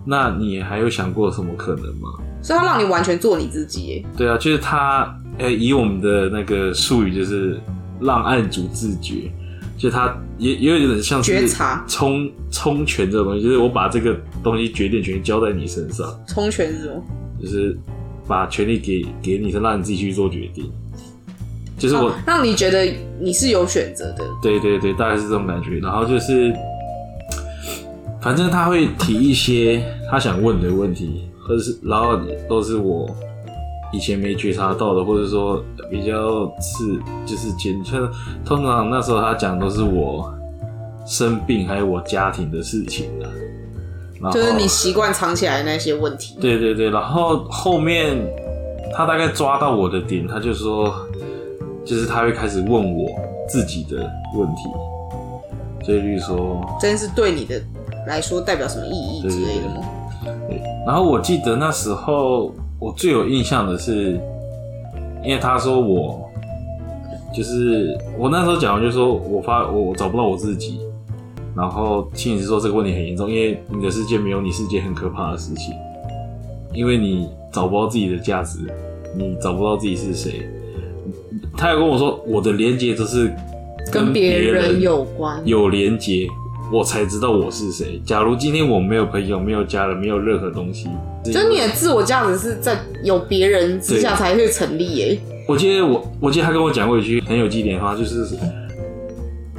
[0.04, 2.11] 那你还有想过什么可能吗？
[2.42, 4.06] 所以他让你完全做你自己。
[4.16, 7.59] 对啊，就是他，呃、以我们的那个术语，就是
[8.00, 9.32] 让案主自觉，
[9.77, 17.03] 就他也也有点像是觉察冲冲拳这种东西，就是我把这个东西决定权交在你身上，充权是什么？
[17.43, 17.79] 就是
[18.27, 20.71] 把权利给给你，是让你自己去做决定。
[21.79, 24.25] 就是我，哦让你觉得你是有选择的。
[24.41, 25.79] 对对对，大概是这种感觉。
[25.79, 26.51] 然后就是，
[28.23, 33.15] 反正他会提一些他想问的问题，或者是然后都是我
[33.92, 38.09] 以前没觉察到的，或者说比较是就是简像
[38.44, 40.33] 通常那时候他讲都是我
[41.07, 43.31] 生病还有我家庭的事情啊。
[44.33, 46.37] 就是你习惯藏起来的那些问题。
[46.40, 48.16] 对对对，然后后面
[48.96, 50.92] 他大概抓到我的点，他就说，
[51.85, 53.09] 就是他会开始问我
[53.46, 53.99] 自己的
[54.35, 54.62] 问题，
[55.85, 57.62] 所以例如说，这件事对你的
[58.09, 59.87] 来说代表什么意义之类的吗？
[60.49, 64.21] 对，然后我记得那时候我最有印象的是，
[65.25, 66.31] 因为他说我，
[67.35, 70.81] 就是我那时候讲完就说我发我我找不到我自己，
[71.57, 75.75] 然后心理师说这个问题很严重，因为你的世界没有你世界很可怕的事情，
[76.75, 78.59] 因为你找不到自己的价值，
[79.17, 80.47] 你找不到自己是谁。
[81.57, 83.33] 他有跟我说，我的连接都是
[83.91, 85.41] 跟别别人有关。
[85.47, 86.29] 有连接，
[86.71, 87.99] 我才知道我是谁。
[88.05, 90.91] 假如今天我没有朋友、没有家人、没有任何东西，
[91.33, 95.19] 就是你的自我价值是在有别人之下才会成立耶。
[95.49, 98.27] 我记得我，我记得他跟我讲过一句很有记点的话，就是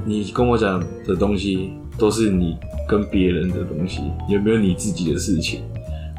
[0.05, 5.61] 你跟我讲的东西都是你跟别人的东西，有没有你自己的事情？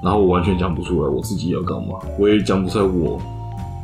[0.02, 3.20] 然后我完全讲不出来我自己要干嘛，我也讲不出来我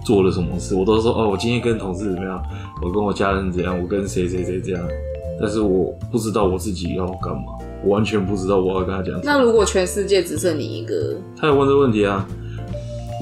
[0.04, 0.74] 做了什么事。
[0.74, 2.42] 我都说哦，我今天跟同事怎么样，
[2.82, 4.82] 我跟我家人怎样，我跟谁谁谁这样，
[5.40, 7.42] 但是我不知道我自己要干嘛，
[7.84, 9.20] 我完全不知道我要跟他讲。
[9.22, 12.26] 那如果全世界只剩你一个，他有问这个问题啊，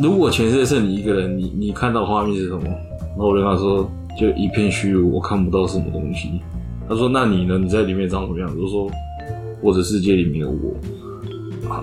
[0.03, 2.63] 如果全世界剩你一个人，你你看到画面是什么？
[2.65, 6.41] 然后我就跟他说，就一片虚无，我看不到什么东西。
[6.89, 7.59] 他说：“那你呢？
[7.59, 8.91] 你在里面长什么样子？”我说
[9.63, 10.75] ：“我的世界里面有我。”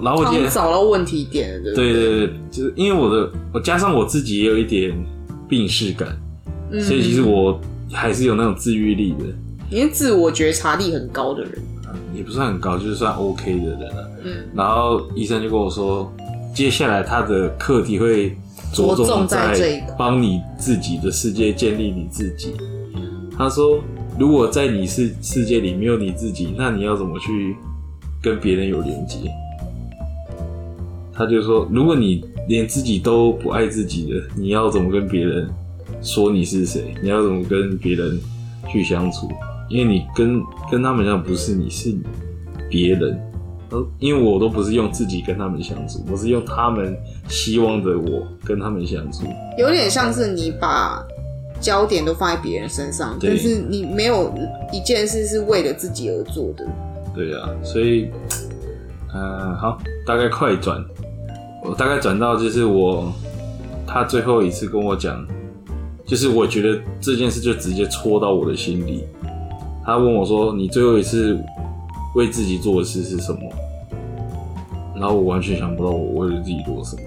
[0.04, 4.94] 然后我今天，找到问题点了，对不对对对，就是因为我的，我加上我自己也有一点
[5.48, 6.10] 病逝感，
[6.72, 7.60] 嗯所以其实我
[7.92, 9.26] 还是有那种自愈力的，
[9.72, 11.54] 你是自我觉察力很高的人，
[12.14, 16.12] 也不算很高，就是算 OK 的人了、嗯，然后医生就跟我说，
[16.54, 18.30] 接下来他的课题会
[18.74, 22.54] 着着重重在帮你自己的世界建立你自己。
[23.38, 23.80] 他说，
[24.18, 27.56] 如果在你世世界里没有你自己，那你要怎么去
[28.22, 29.18] 跟别人有连接？
[31.14, 35.50] 他就说，如果你连自己都不爱自己的，你要怎么跟别人
[36.02, 36.94] 说你是谁？
[37.02, 38.20] 你要怎么跟别人
[38.72, 39.30] 去相处？
[39.70, 41.96] 因为你跟跟他们讲不是你是
[42.70, 43.22] 别人，
[43.70, 49.26] 呃，因为我都不是用自己跟他们相处，我是用他们希望的我跟他们相处。
[49.58, 51.06] 有点像是你把
[51.62, 54.34] 焦点都放在别人身上，但是你没有
[54.74, 56.66] 一件事是为了自己而做的。
[57.14, 58.10] 对啊，所以，
[59.14, 60.84] 呃、好，大概快转，
[61.64, 63.12] 我大概转到就是我
[63.86, 65.28] 他最后一次跟我讲，
[66.06, 69.04] 就是我觉得这件事就直接戳到我的心里。
[69.90, 71.36] 他问我说：“你最后一次
[72.14, 73.40] 为自己做的事是什么？”
[74.96, 77.02] 然后我完全想不到我为了自己做什么，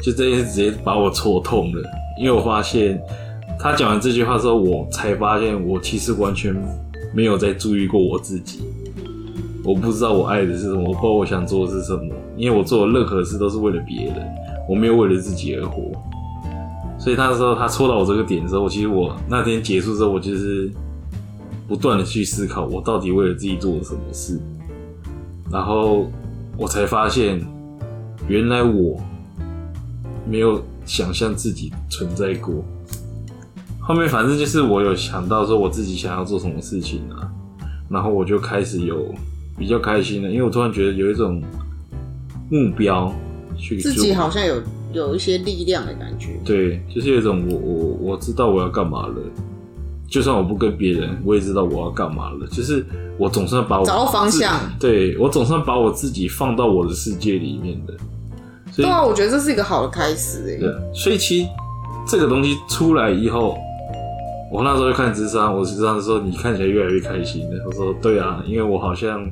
[0.00, 1.80] 就这件事直接把我戳痛了。
[2.18, 3.00] 因为我发现
[3.60, 6.52] 他讲完这句话之后，我才发现我其实完全
[7.14, 8.60] 没有在注意过我自己。
[9.64, 14.16] 我不知道我爱的是什么，我不知道我想做的是什么，因为我做的任何事都是为了别人，
[14.68, 15.92] 我没有为了自己而活。
[16.98, 20.68] 所以那时候他戳到我这个点之后，其实我那天结束之后，我就是
[21.66, 24.38] 不断的去思考，我到底为了自己做了什么事，
[25.50, 26.10] 然后
[26.56, 27.40] 我才发现，
[28.28, 29.00] 原来我
[30.28, 32.64] 没有想象自己存在过。
[33.80, 37.30] 后面反正就是我有想到说我自己想要做什么事情啊，
[37.88, 39.12] 然后我就开始有
[39.58, 41.42] 比较开心了，因为我突然觉得有一种
[42.48, 43.12] 目标
[43.56, 46.38] 去自己好像有有一些力量的感觉。
[46.44, 47.74] 对，就是有一种我我
[48.12, 49.14] 我知道我要干嘛了，
[50.12, 52.46] 就算我不跟别人，我也知道我要干嘛了。
[52.50, 52.84] 就是
[53.16, 57.94] 我总算把我找到方向对我总算把我自己放到我的世界里面的。
[58.76, 60.60] 对啊，我觉得这是一个好的开始哎。
[60.60, 61.48] 对，所以其实
[62.06, 63.56] 这个东西出来以后，
[64.52, 67.64] 我那时候就看智商，我智商说你看起来越来越开心了。
[67.66, 69.26] 我说对啊，因为我好像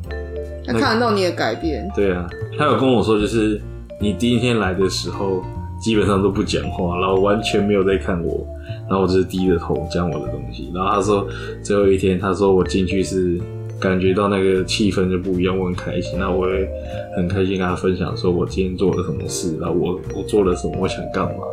[0.67, 1.87] 他看得到你的改变。
[1.95, 2.27] 对啊，
[2.59, 3.61] 他有跟我说，就是
[4.01, 5.43] 你第一天来的时候
[5.79, 8.47] 基本上都不讲话，然后完全没有在看我，
[8.91, 10.69] 然后我就是低着头讲我的东西。
[10.75, 11.27] 然后他说
[11.63, 13.41] 最后一天，他说我进去是
[13.79, 16.19] 感觉到那个气氛就不一样，我很开心。
[16.19, 16.69] 那我也
[17.17, 21.45] 很开心跟他分享说我今天做了什么事，然后我我做了什么，我想干嘛。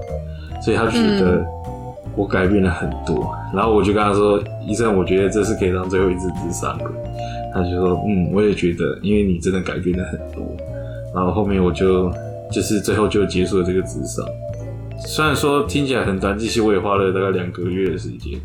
[0.61, 1.45] 所以他觉得
[2.15, 3.31] 我改变了很多。
[3.53, 6.91] 然后我就跟他说，医生，我觉得这是可以当最后一次智商了。
[7.53, 10.43] 他就说，嗯，我也觉得，因为你真的改变了很多。
[11.13, 12.11] 然后后面我就
[12.51, 14.25] 就是最后就结束了这个智商。
[15.05, 18.39] 虽然说听起来很短，其实我也花了大概两个月的时间。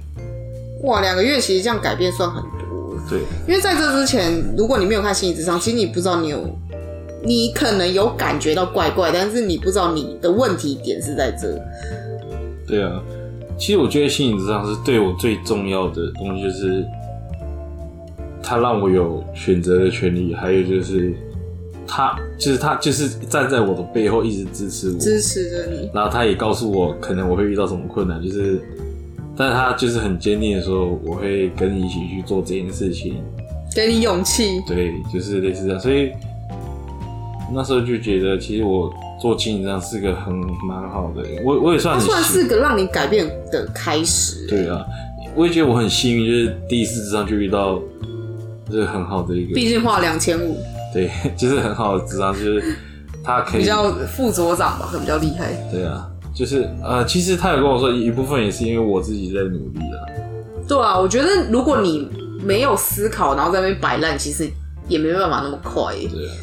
[0.83, 2.99] 哇，两个月其实这样改变算很多。
[3.09, 6.45] 对，因为在这之前，如果你没有看心理智商，其实你不知道你有，
[7.25, 11.61] 你可能有感觉到怪怪，但是你不知道你的问题点是在这。
[12.67, 13.03] 对啊，
[13.59, 16.85] 其实我觉得心理智商是对我最重要的东西，就是
[18.43, 21.13] 它让我有选择的权利，还有就是
[21.87, 25.91] 他就是他就是站在我的背后一直支持我，支持着你。
[25.93, 28.61] 然后他也告诉我可能我会遇到什么困难，就是，
[29.37, 33.23] 但是他就是很坚定的说我会跟你一起去做这件事情，
[33.75, 34.61] 给你勇气。
[34.67, 36.11] 对，就是类似这样，所以
[37.55, 40.35] 那时候就觉得其实我做经营上是个很
[40.67, 44.47] 蛮好的，我我也算算是个让你改变的开始。
[44.49, 44.85] 对啊，
[45.35, 47.81] 我也觉得我很幸运，就是第一次之上就遇到，
[48.71, 50.57] 就是很好的一个，毕竟花两千五，
[50.93, 52.77] 对， 就是很好的智商，就是
[53.25, 55.53] 他可以比较副所长吧，可能比较厉害。
[55.71, 59.99] 对啊，就是呃，其实他有跟我说，一部分也是因为我自己在努力啊。
[60.69, 62.09] 对啊，我觉得如果你
[62.45, 64.49] 没有思考，然后在那边摆烂，其实
[64.89, 65.95] 也没办法那么快。
[65.95, 66.35] 对啊，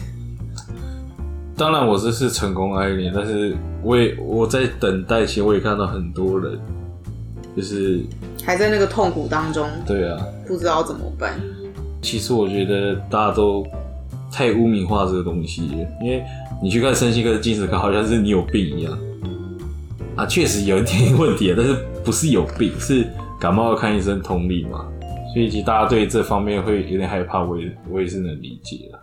[1.55, 6.57] 当然我这是成功案例，但是我也我在等待期，我也看到很多人，
[7.55, 8.01] 就是
[8.45, 11.39] 还在那个痛苦当中，对啊，不知道怎么办。
[12.01, 13.65] 其实我觉得大家都
[14.31, 15.63] 太污名化这个东西，
[16.01, 16.23] 因为
[16.61, 18.97] 你去看身心科、精神科，好像是你有病一样。
[20.15, 23.07] 啊，确实有一点问题啊，但是不是有病，是
[23.39, 24.85] 感冒要看医生通力嘛。
[25.33, 28.98] 所以其实大家对这方面会有点害怕，我也我也是能理解的。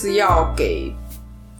[0.00, 0.92] 们是要给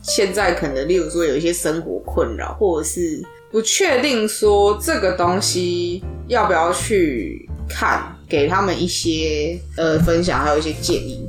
[0.03, 3.23] 现在可能，例如说有一些生活困扰，或者是
[3.53, 11.27] 不确定说这个东西要不要去看，给他们一些呃分享，还有一些建议？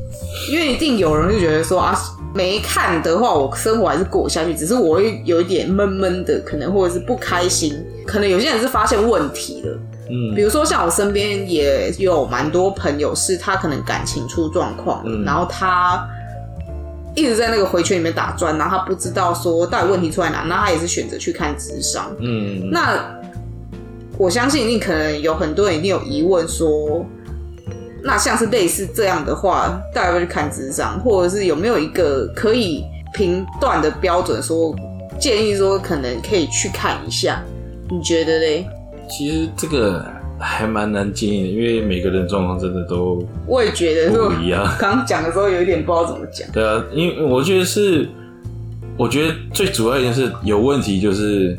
[0.49, 1.93] 因为一定有人就觉得说啊，
[2.33, 7.75] 没看的话，我生活还是过下去，只是我会有一点闷闷的，可能或者是不开心，
[8.07, 9.77] 可能有些人是发现问题了。
[10.09, 16.05] 嗯比如说像我身边也有蛮多朋友，是他可能感情出状况，嗯然后他
[17.15, 22.11] 一直在那个回圈里面打转，然后他不知道说到底问题出在哪，那他也是选择去看智商。
[22.19, 23.03] 嗯，那
[24.17, 27.05] 我相信一定可能有很多人一定有疑问说，
[28.03, 34.73] 那像是类似这样的话，大家要不要去看智商，或者是有没有一个可以评断的标准说，
[35.19, 37.43] 建议说可能可以去看一下？
[37.89, 38.65] 你觉得嘞？
[39.09, 40.05] 其实这个
[40.41, 44.65] 还蛮难经营的，因为每个人状况真的都我也觉得，不一样。
[44.79, 46.49] 刚刚讲的时候有一点不知道怎么讲。
[46.51, 48.09] 对啊，因为我觉得是，
[48.97, 51.55] 我觉得最主要一件事有问题就是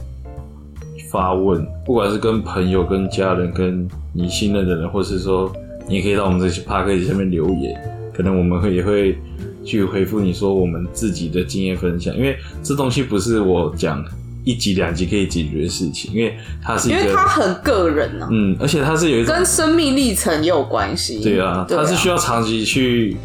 [1.10, 5.50] 发问，不管是跟朋友、跟家人、跟你信任的人，或是说
[5.86, 7.80] 你也可以到我们这些 p a r 下面留言，
[8.12, 9.16] 可能我们会也会
[9.64, 14.04] 去回复你说我们自己的经验分享，因为这东西不是我讲
[14.44, 21.20] 一集两集可以解决的事情，因为它是一因为个它很个人呢、啊，嗯，而且它是有一种跟生命历程也有关系。
[21.22, 23.16] 对啊，它是需要长期去。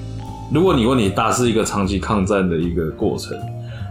[0.53, 3.37] 如果你问你大是一个长期抗战的一个过程，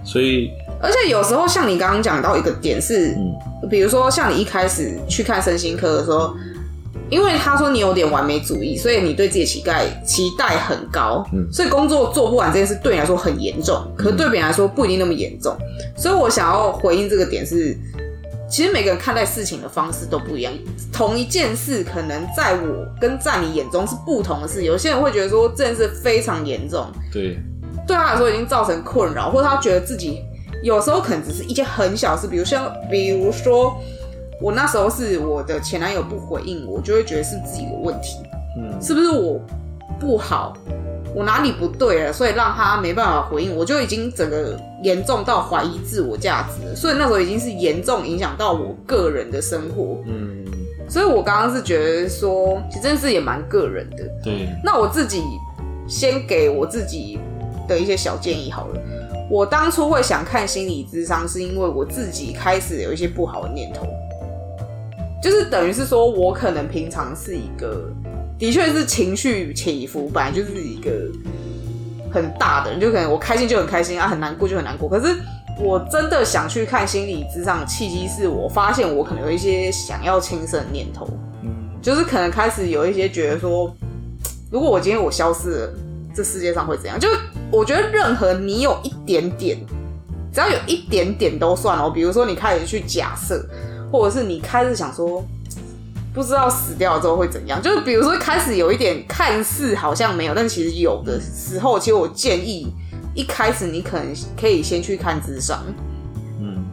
[0.05, 6.35] 所以而且有时候像你刚刚讲到一个点是，嗯比如说像你一开始去看身心科的时候，
[7.09, 15.57] 因为他说你有点完美主义，所以你对自己的期待期待很高，嗯所以工作做不完这件事对你来说很严重，可是对别人来说不一定那么严重。
[15.97, 17.77] 所以我想要回应这个点是，
[18.51, 20.53] 其实每个人看待事情的方式都不一样。
[20.93, 24.65] 同一件事，可能在我跟在你眼中是不同的事。
[24.65, 27.39] 有些人会觉得说这件事非常严重，对，
[27.87, 30.23] 对他来说已经造成困扰，或者他觉得自己
[30.63, 33.77] 有时候可能只是一件很小的事，比如像比如说
[34.41, 38.19] 我那时候是我的前男友不回应我，我就会觉得是自己的问题，
[38.59, 39.41] 嗯是不是我
[39.99, 40.55] 不好，
[41.15, 50.03] 我哪里不对了，所以让他没办法回应，我就已经整个严重到怀疑自我价值了，所以那时候已经是严重影响到我个人的生活。
[50.07, 50.45] 嗯，
[50.87, 54.05] 所以我刚刚是觉得说，其实这件事也蛮个人的。
[54.23, 55.23] 对，那我自己
[55.89, 57.19] 先给我自己
[57.67, 58.81] 的一些小建议好了。
[59.31, 63.85] 我当初会想看心理智商，是因为我自己开始有一些不好的念头，
[65.27, 67.91] 就是等于是说我可能平常是一个，
[68.39, 70.93] 的确是情绪起伏，本来就是一个
[72.13, 74.89] 很大的人，就可能我开心就很开心啊，很难过就很难过。
[74.89, 75.17] 可是
[75.61, 81.09] 我真的想去看心理智商契机，是我发现我可能有一些想要轻生的念头，
[81.43, 81.51] 嗯，
[81.83, 83.75] 就是可能开始有一些觉得说，
[84.49, 85.73] 如果我今天我消失了，
[86.15, 87.01] 这世界上会怎样？
[87.01, 87.17] 就是
[87.51, 89.59] 我觉得任何你有一点点，
[90.33, 91.91] 只要有一点点都算哦。
[91.93, 93.45] 比如说你开始去假设，
[93.91, 95.25] 或者是你开始想说，
[96.15, 97.61] 不知道死掉了之后会怎样。
[97.63, 102.73] 就是比如说开始有一点看似好像没有，但其实有的时候，其实我建议
[103.15, 105.63] 一开始你可能可以先去看智商。
[106.41, 106.65] 嗯，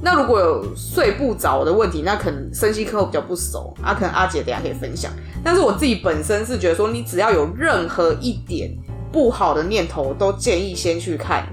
[0.00, 5.10] 那如果有睡不着的问题，那可能身心科比较不熟，啊，可能阿姐等下可以分享。
[5.42, 8.70] 但是我自己本身是觉得说，你只要有任何一点
[9.10, 11.46] 不好的念头，都建议先去看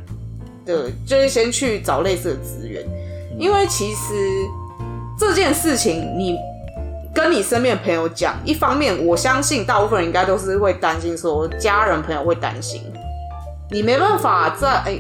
[0.66, 2.84] 对，就是先去找类似的资源，
[3.38, 4.14] 因为其实
[5.18, 6.38] 这件事情你
[7.14, 12.82] 跟你身边的朋友讲，一方面我相信大部分人应该都是会担心说，家人朋友会担心，
[13.72, 14.98] 你没办法在、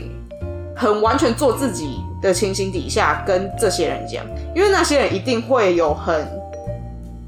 [0.76, 4.26] 很完全做自己的情形底下跟这些人讲，
[4.56, 6.26] 因为那些人一定会有很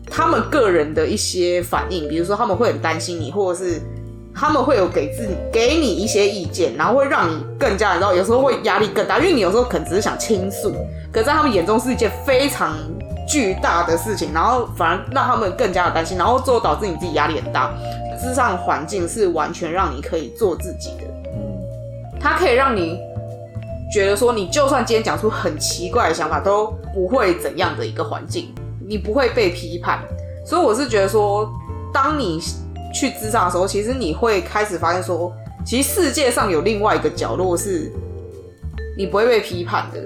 [0.09, 3.81] 他们个人的一些反应，比如说他们会很担心你，或者是
[4.39, 10.71] 他们会有给自己给你一些意见，然后会让你更加你知道，有时候会压力更大，因为你有时候可能只是想倾诉，
[11.11, 12.75] 可在他们眼中是一件非常
[13.27, 17.73] 巨大的事情，然后反而让他们更加的担心，然后最后导致你自己压力很大。
[18.21, 21.03] 智上环境是完全让你可以做自己的，
[21.35, 22.99] 嗯它可以让你
[23.93, 28.53] 觉得说，你就算今天讲出很奇怪的想法，都不会怎样的一个环境，
[28.88, 29.99] 你不会被批判。
[30.45, 31.47] 所以我是觉得说，
[31.93, 32.39] 当你
[32.93, 35.33] 去智商的时候，其实你会开始发现说，
[35.65, 37.91] 其实世界上有另外一个角落是
[38.97, 39.99] 你不会被批判的，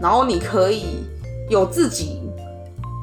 [0.00, 1.04] 然后你可以
[1.48, 2.22] 有自己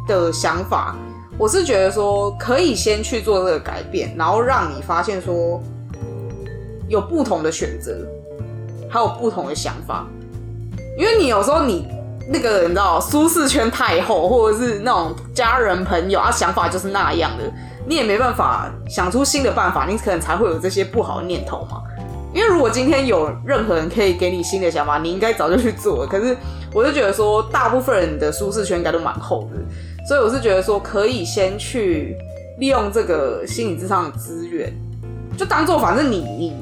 [0.08, 0.96] 的想法。
[1.38, 5.62] 我是觉得说，可以先去做这个改变，然后让你发现说，
[6.90, 7.96] 有不同的选择，
[8.90, 10.06] 还有不同的想法。
[10.98, 11.88] 因为你有时候你
[12.28, 17.44] 那个你知道舒适圈太厚，或者是那种家人朋友啊想法就是那样的，
[17.86, 21.82] 你也没办法想出新的办法，你可能才会有这些不好的念头嘛。
[22.32, 26.08] 因为如果今天有任何人可以给你新的想法，你应该早就去做了。
[26.08, 26.38] 可是
[26.72, 32.16] 我就觉得说，大部分人的舒适圈应该都蛮厚的，所以我是觉得说，可以先去
[32.60, 34.72] 利用这个心理智商的资源，
[35.36, 36.56] 就当做反正你你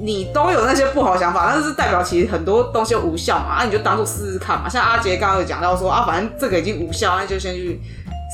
[0.00, 4.66] 你都有那些不好的想法，但是代表其实很多东西无效嘛，啊，你就当做试试看嘛。
[4.66, 7.78] 像阿杰刚刚有讲到说啊，反正这个已经无效，那就先去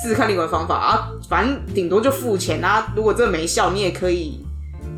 [0.03, 2.93] 试试看另外的方法啊，反正顶多就付钱啊。
[2.95, 4.41] 如果这没效，你也可以，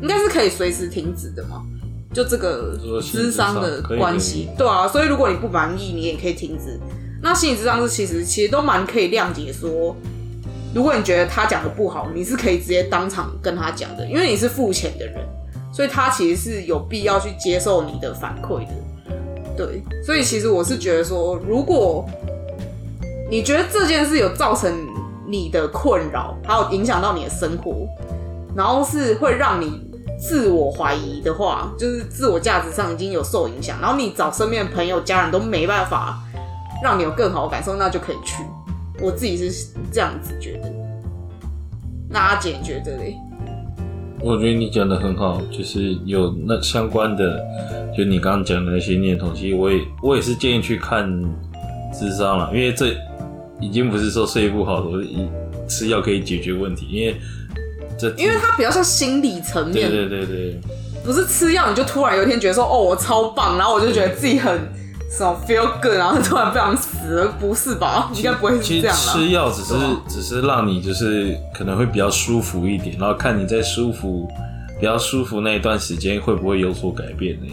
[0.01, 1.63] 应该是可以随时停止的嘛。
[2.13, 6.77] 就这个智商的关系，对啊，所以如果你不满意，你也可以停止。
[7.23, 9.95] 那心理智商是其实其实都蛮可以谅解说，
[10.75, 15.15] 如果你觉得他讲的不好，你是可以直接当场跟他讲的，因为你是付钱的人，
[15.73, 18.73] 所以他其实是有必要去接受你的反馈的。
[19.55, 22.05] 对，所以其实我是觉得说，如果
[23.29, 24.69] 你觉得这件事有造成
[25.31, 27.87] 你的困扰，还有影响到你的生活，
[28.53, 29.81] 然后是会让你
[30.19, 36.19] 自我怀疑的话，就是自我价值上已经有受影响，然后你找身边的朋友、家人都没办法
[36.83, 38.43] 让你有更好的感受，那就可以去。
[39.01, 40.69] 我自己是这样子觉得。
[42.09, 43.15] 那阿姐觉得嘞？
[44.19, 47.39] 我觉得你讲的很好，就是有那相关的，
[47.97, 51.09] 就你刚刚讲的那些念头，其实我也我也是建议去看
[51.91, 52.93] 智商了，因为这
[53.61, 55.29] 已经不是说睡不好，我一
[55.69, 57.15] 吃药可以解决问题，因为
[57.97, 60.61] 这因为它比较像心理层面，对对对对，
[61.05, 64.51] 不是吃药你就突然有一天觉得说哦我超棒，然后我就觉得自己很
[65.09, 68.09] 什么 feel good，然后突然不想死了，不是吧？
[68.15, 69.13] 应该不会是这样啦。
[69.13, 69.73] 吃药只是
[70.07, 74.27] 只是让你就是可能会比较舒服一点，然后看你在舒服
[74.81, 77.47] 比较舒服那一段时间会不会有所改变呢。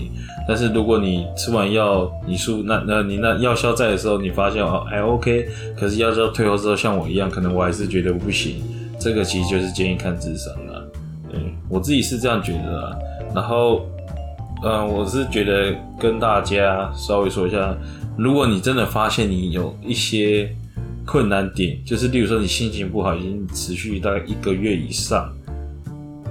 [0.48, 5.46] 但是如果你吃完药，你舒那那你那药效在的时候，你发现哦还 OK，
[5.78, 8.62] 可是药效退后之后，像我一样，可能我还是觉得不行。
[8.98, 10.82] 这个其实就是建议看智商啦。
[11.30, 12.98] 对我自己是这样觉得啦。
[13.34, 13.86] 然后，
[14.64, 17.76] 嗯、我是觉得跟大家稍微说一下，
[18.16, 20.50] 如果你真的发现你有一些
[21.04, 25.30] 困难点，就是例如说你心情不好，已经持续大概一个月以上，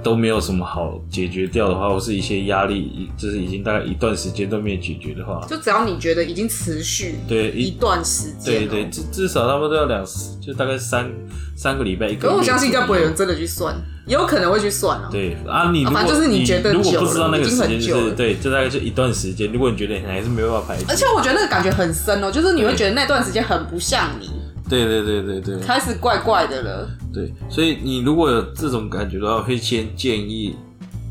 [0.08, 10.02] 都没有什么好解决掉的话，或是一些压力，就是已经大概一段时间都没有解决的话，就只要你觉得已经持续对一一段时间哦，对对，至至少他们都要两，
[10.40, 11.10] 就大概三
[11.54, 12.34] 三个礼拜一个月。
[12.34, 15.08] 我相信应该不会有人真的去算，也有可能会去算哦。
[15.10, 19.52] 对啊，你如果、反正就是你觉得如果不知道那个时间，就是对，就大概就一段时间。
[19.52, 24.30] 如果你觉得你还是没办法排解，而且我觉得那个感觉很深哦，就是你会觉得那段时间很不像你，
[24.70, 26.88] 对对对对对开始怪怪的了。
[27.18, 30.54] 对，所以你如果有这种感觉的话，会先建议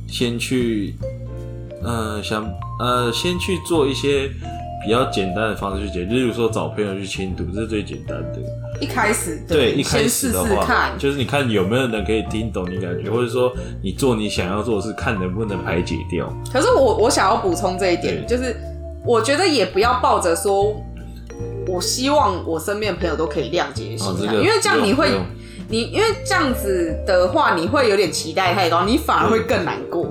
[0.07, 0.95] 先去，
[1.83, 2.49] 呃，想
[2.79, 4.29] 呃，先去做一些
[4.85, 8.39] 比较简单的方式去解决，例如说找朋友去倾读，这是最简单的。
[8.79, 13.51] 一开始对，一开先试始的话，试看，就是你看有没有人可以听懂你感觉，或者说
[13.83, 16.31] 你做你想要做的事，看能不能排解掉。
[16.53, 18.55] 可是我我想要补充这一点，就是
[19.03, 20.73] 我觉得也不要抱着说，
[21.67, 25.09] 我希望我身边的朋友都可以谅解的心因为这样你会
[25.69, 30.05] 你因为这样子的话，你会有点期待太高，你反而会更难过，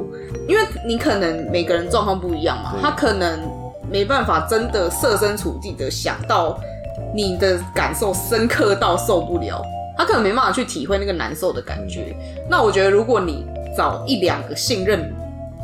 [0.47, 3.41] 因为你可能每个人状况不一样嘛，他可能
[3.91, 6.59] 没办法真的设身处地的想到
[7.15, 9.63] 你的感受深刻到受不了，
[9.97, 12.15] 他可能没办法去体会那个难受的感觉。
[12.51, 13.47] 那我觉得，如果你
[13.77, 15.11] 找一两个信任、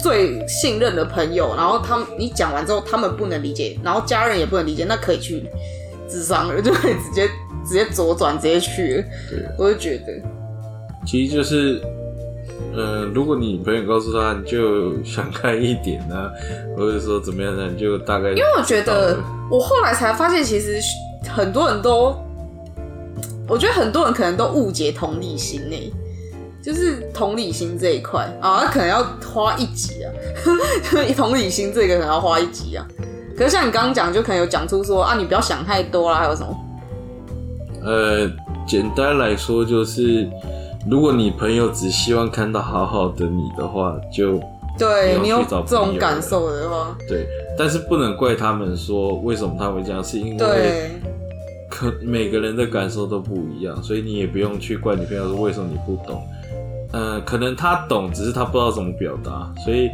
[0.01, 5.45] 最信任的朋友，然后他们你讲完之后，他们不能理解，然后家人也不能理解，那可以去
[6.09, 7.29] 智商了，就可以直接
[7.67, 9.05] 直接左转，直接去了。
[9.31, 10.13] 对，我就觉得，
[11.07, 11.81] 其实就是，
[12.75, 16.31] 呃，如果你朋友告诉他，你就想开一点啊，
[16.77, 19.19] 或者说怎么样呢，你就大概因为我觉得
[19.51, 20.79] 我后来才发现，其实
[21.29, 22.15] 很多人都，
[23.49, 25.93] 我觉得很多人可能都误解同理心呢、
[26.63, 30.13] 就是同理心这一块啊，可能要花一集啊，
[31.17, 32.87] 同理心这个可能要花一集啊。
[33.37, 36.57] 可是像你刚刚讲，就可能有讲出说啊，你不要想太多啦，还有什么？
[37.85, 38.31] 呃，
[38.67, 40.29] 简单来说就是，
[40.89, 44.41] 如果你朋友只希望看到好好的你的话，就
[44.79, 47.27] 对你有这种感受的话，对，
[47.59, 50.91] 但是不能怪他们说为什么他会这样，是因为
[51.69, 56.23] 可每个人的感受都不一样，所以你也不用去怪你朋友说为什么你不懂。
[56.93, 59.89] 呃，可能他懂，只是他不知道怎么表达，所以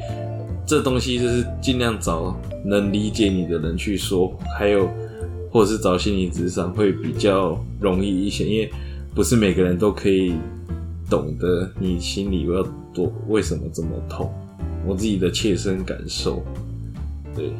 [0.66, 4.88] 这东西就是尽量找能理解你的人去说，还有
[5.50, 8.70] 或者是找心理咨商会比较容易一些，因为
[9.14, 10.34] 不是每个人都可以
[11.08, 14.32] 懂得你心里要多为什么这么痛，
[14.86, 16.42] 我自己的切身感受，
[17.34, 17.52] 对。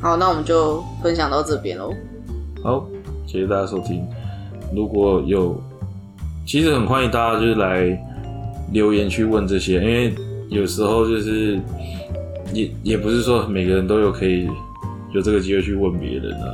[0.00, 1.94] 好，那我们就分享到这边喽。
[2.62, 2.86] 好，
[3.26, 4.02] 谢谢大家收听。
[4.74, 5.60] 如果有，
[6.46, 7.98] 其实很欢迎大家就是来
[8.72, 10.14] 留言去问这些，因为
[10.48, 11.60] 有时候就是
[12.54, 14.48] 也也不是说每个人都有可以
[15.12, 16.46] 有这个机会去问别人啊。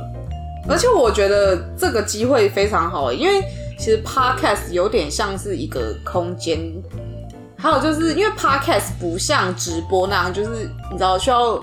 [0.69, 3.41] 而且我觉得这个机会非常好，因为
[3.79, 6.59] 其实 podcast 有点像是一个空间，
[7.57, 11.57] 还有就是因为 podcast 不像直播那样，就是你知道需要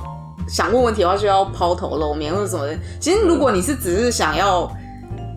[0.48, 2.74] 想问问题的话需要抛头露面或者什么的。
[2.98, 4.70] 其实如果你是只是想要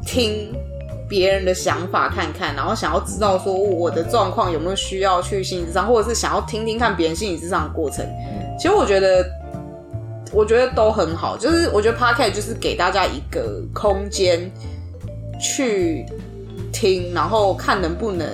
[0.05, 0.53] 听
[1.09, 8.05] 别人的想法看看，然后想要知道说我的状况有没有需要去心理咨商，或者是想要听听看别人心理咨商的过程，
[8.57, 9.25] 其实我觉得
[10.33, 14.51] 我觉得都很好，就是我觉得 podcast 就是给大家一个空间
[15.39, 16.05] 去
[16.71, 18.27] 听，然后看能不能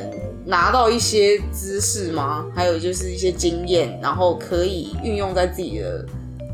[0.45, 2.45] 拿到一些知识吗？
[2.55, 6.05] 还有就是一些经验，然后可以运用在自己的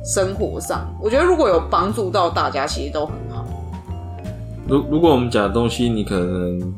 [0.03, 0.93] 生活上。
[1.01, 3.45] 我觉得如果有帮助到大家，其实都很好。
[4.67, 6.73] 如如果我们讲的东西你可能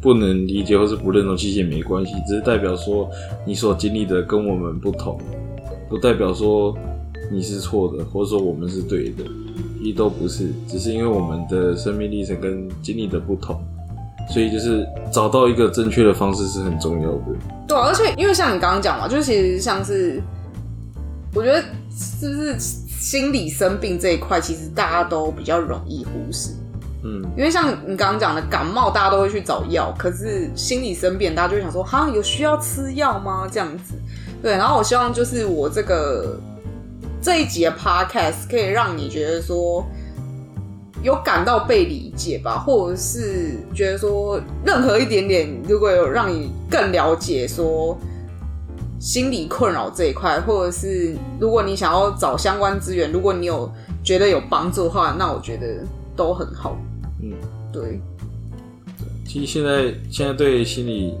[0.00, 3.08] 不能理解或是不认同，其实也没关系，只是代表说
[3.44, 5.18] 你所经历的跟我们不同，
[5.88, 6.76] 不代表说
[7.30, 9.24] 你是错的，或者说我们是对的，
[9.80, 13.60] 一都不是，只是因为我们的生命历程跟经历的不同，
[14.32, 17.24] 所以就是找到一个正确的方式是很重要的。
[17.68, 20.22] 对啊、而且因为像你刚刚讲嘛，就是其实像是，
[21.34, 21.60] 我觉得
[21.90, 26.50] 是不是心理生病这一块，其实大家都比较容易忽视。
[27.04, 33.46] 嗯，因为像你刚刚讲的感冒，大家都会去找药，可是心理生病，大家就会想说，哈，有需要吃药吗？
[33.50, 33.94] 这样子，
[34.42, 34.52] 对。
[34.52, 36.36] 然后我希望就是我这个
[37.26, 39.84] 这一集的 podcast 可以让你觉得说
[41.02, 47.98] 有感到被理解吧，或者是觉得说任何一点点，如果有让你更了解说
[49.00, 53.68] 心理困扰这一块，或者是如果你想要找相关资源，如果你有
[54.04, 56.76] 觉得有帮助的话，那我觉得都很好。
[57.20, 57.32] 嗯，
[57.72, 58.00] 对，
[59.26, 61.12] 其实现在现在对心理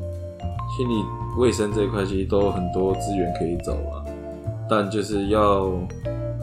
[0.76, 1.02] 心理
[1.36, 3.95] 卫生这一块，其实都有很多资源可以找啊，
[4.68, 5.70] 但就是要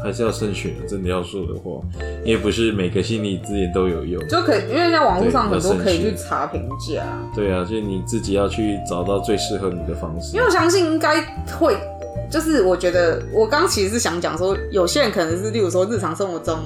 [0.04, 0.88] 还是要慎选的。
[0.88, 1.82] 真的要说的话，
[2.26, 4.28] 因为不是每个心理资源都有用。
[4.28, 7.04] 就可以，因为像网络上很多可以去查评价，
[7.36, 10.46] 对啊，就是你自己要去找到最适合你的方式因为。
[10.46, 11.22] 我相信应该
[11.60, 11.78] 会，
[12.30, 16.60] 就是我觉得我刚其实是想讲说，有些人可能是例如说日常生活中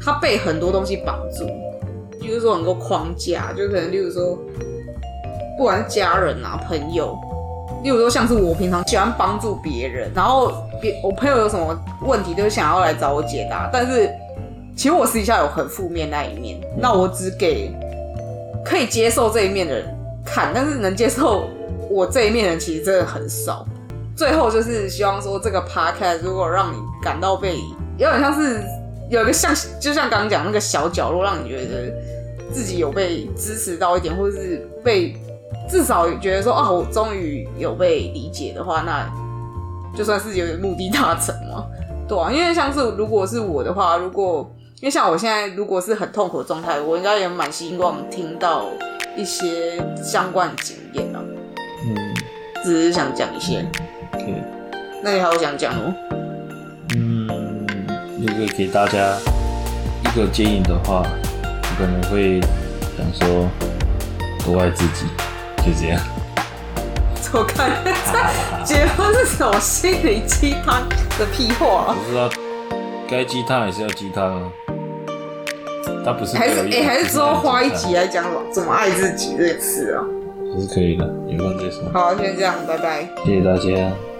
[0.00, 1.46] 他被很多东西绑住，
[2.20, 4.38] 比如说很多框架，就可能例如说
[5.56, 7.16] 不管是家人啊朋友。
[7.84, 13.68] 例如说，像是我平常喜欢帮助别人，然后别我朋友有什么问题，都想要来找我解答。
[13.70, 14.10] 但是
[14.74, 17.70] 其实我私底下有很负面那一面，那我只给
[18.64, 19.84] 可以接受这一面的人
[20.24, 21.44] 看，但是能接受
[21.90, 23.66] 我这一面的人其实真的很少。
[24.16, 27.58] 最后就是希望说，这个 podcast 如果让你感到被，
[27.98, 28.62] 有点像是
[29.10, 31.92] 有一个像，就像刚刚讲那个小角落，让你觉得
[32.50, 35.14] 自己有被支持到一点，或者是被
[35.68, 39.10] 至少觉得说，哦，我终于有被理解的话，那
[39.96, 41.66] 就算是有点目的达成嘛，
[42.08, 44.50] 对啊，因为像是如果是我的话，如果
[44.80, 48.66] 因为像我现在如果是很痛苦的状态，我应该也蛮希望听到
[49.16, 51.20] 一些相关的经验啊，
[51.86, 52.14] 嗯
[52.62, 53.64] 只是想讲一些。
[54.14, 54.42] ，OK，
[55.02, 55.94] 那你还有想讲哦？
[56.94, 57.26] 嗯，
[58.20, 59.16] 如果给大家
[60.02, 62.40] 一个建议的话，我可能会
[62.96, 63.48] 想说
[64.44, 65.06] 多爱自己，
[65.64, 66.00] 就这样。
[67.32, 70.88] 我看这节目是什么心灵鸡汤
[71.18, 71.96] 的屁话、啊？
[71.98, 72.30] 不知道，
[73.08, 74.52] 该鸡汤还是要鸡汤啊。
[76.04, 80.04] 他不是还是哎、还是之后花一集来讲怎么爱自己这个词啊？
[80.54, 81.82] 还是可以的，有空再说。
[81.92, 83.08] 好，先这样，拜拜。
[83.24, 84.13] 谢谢大家。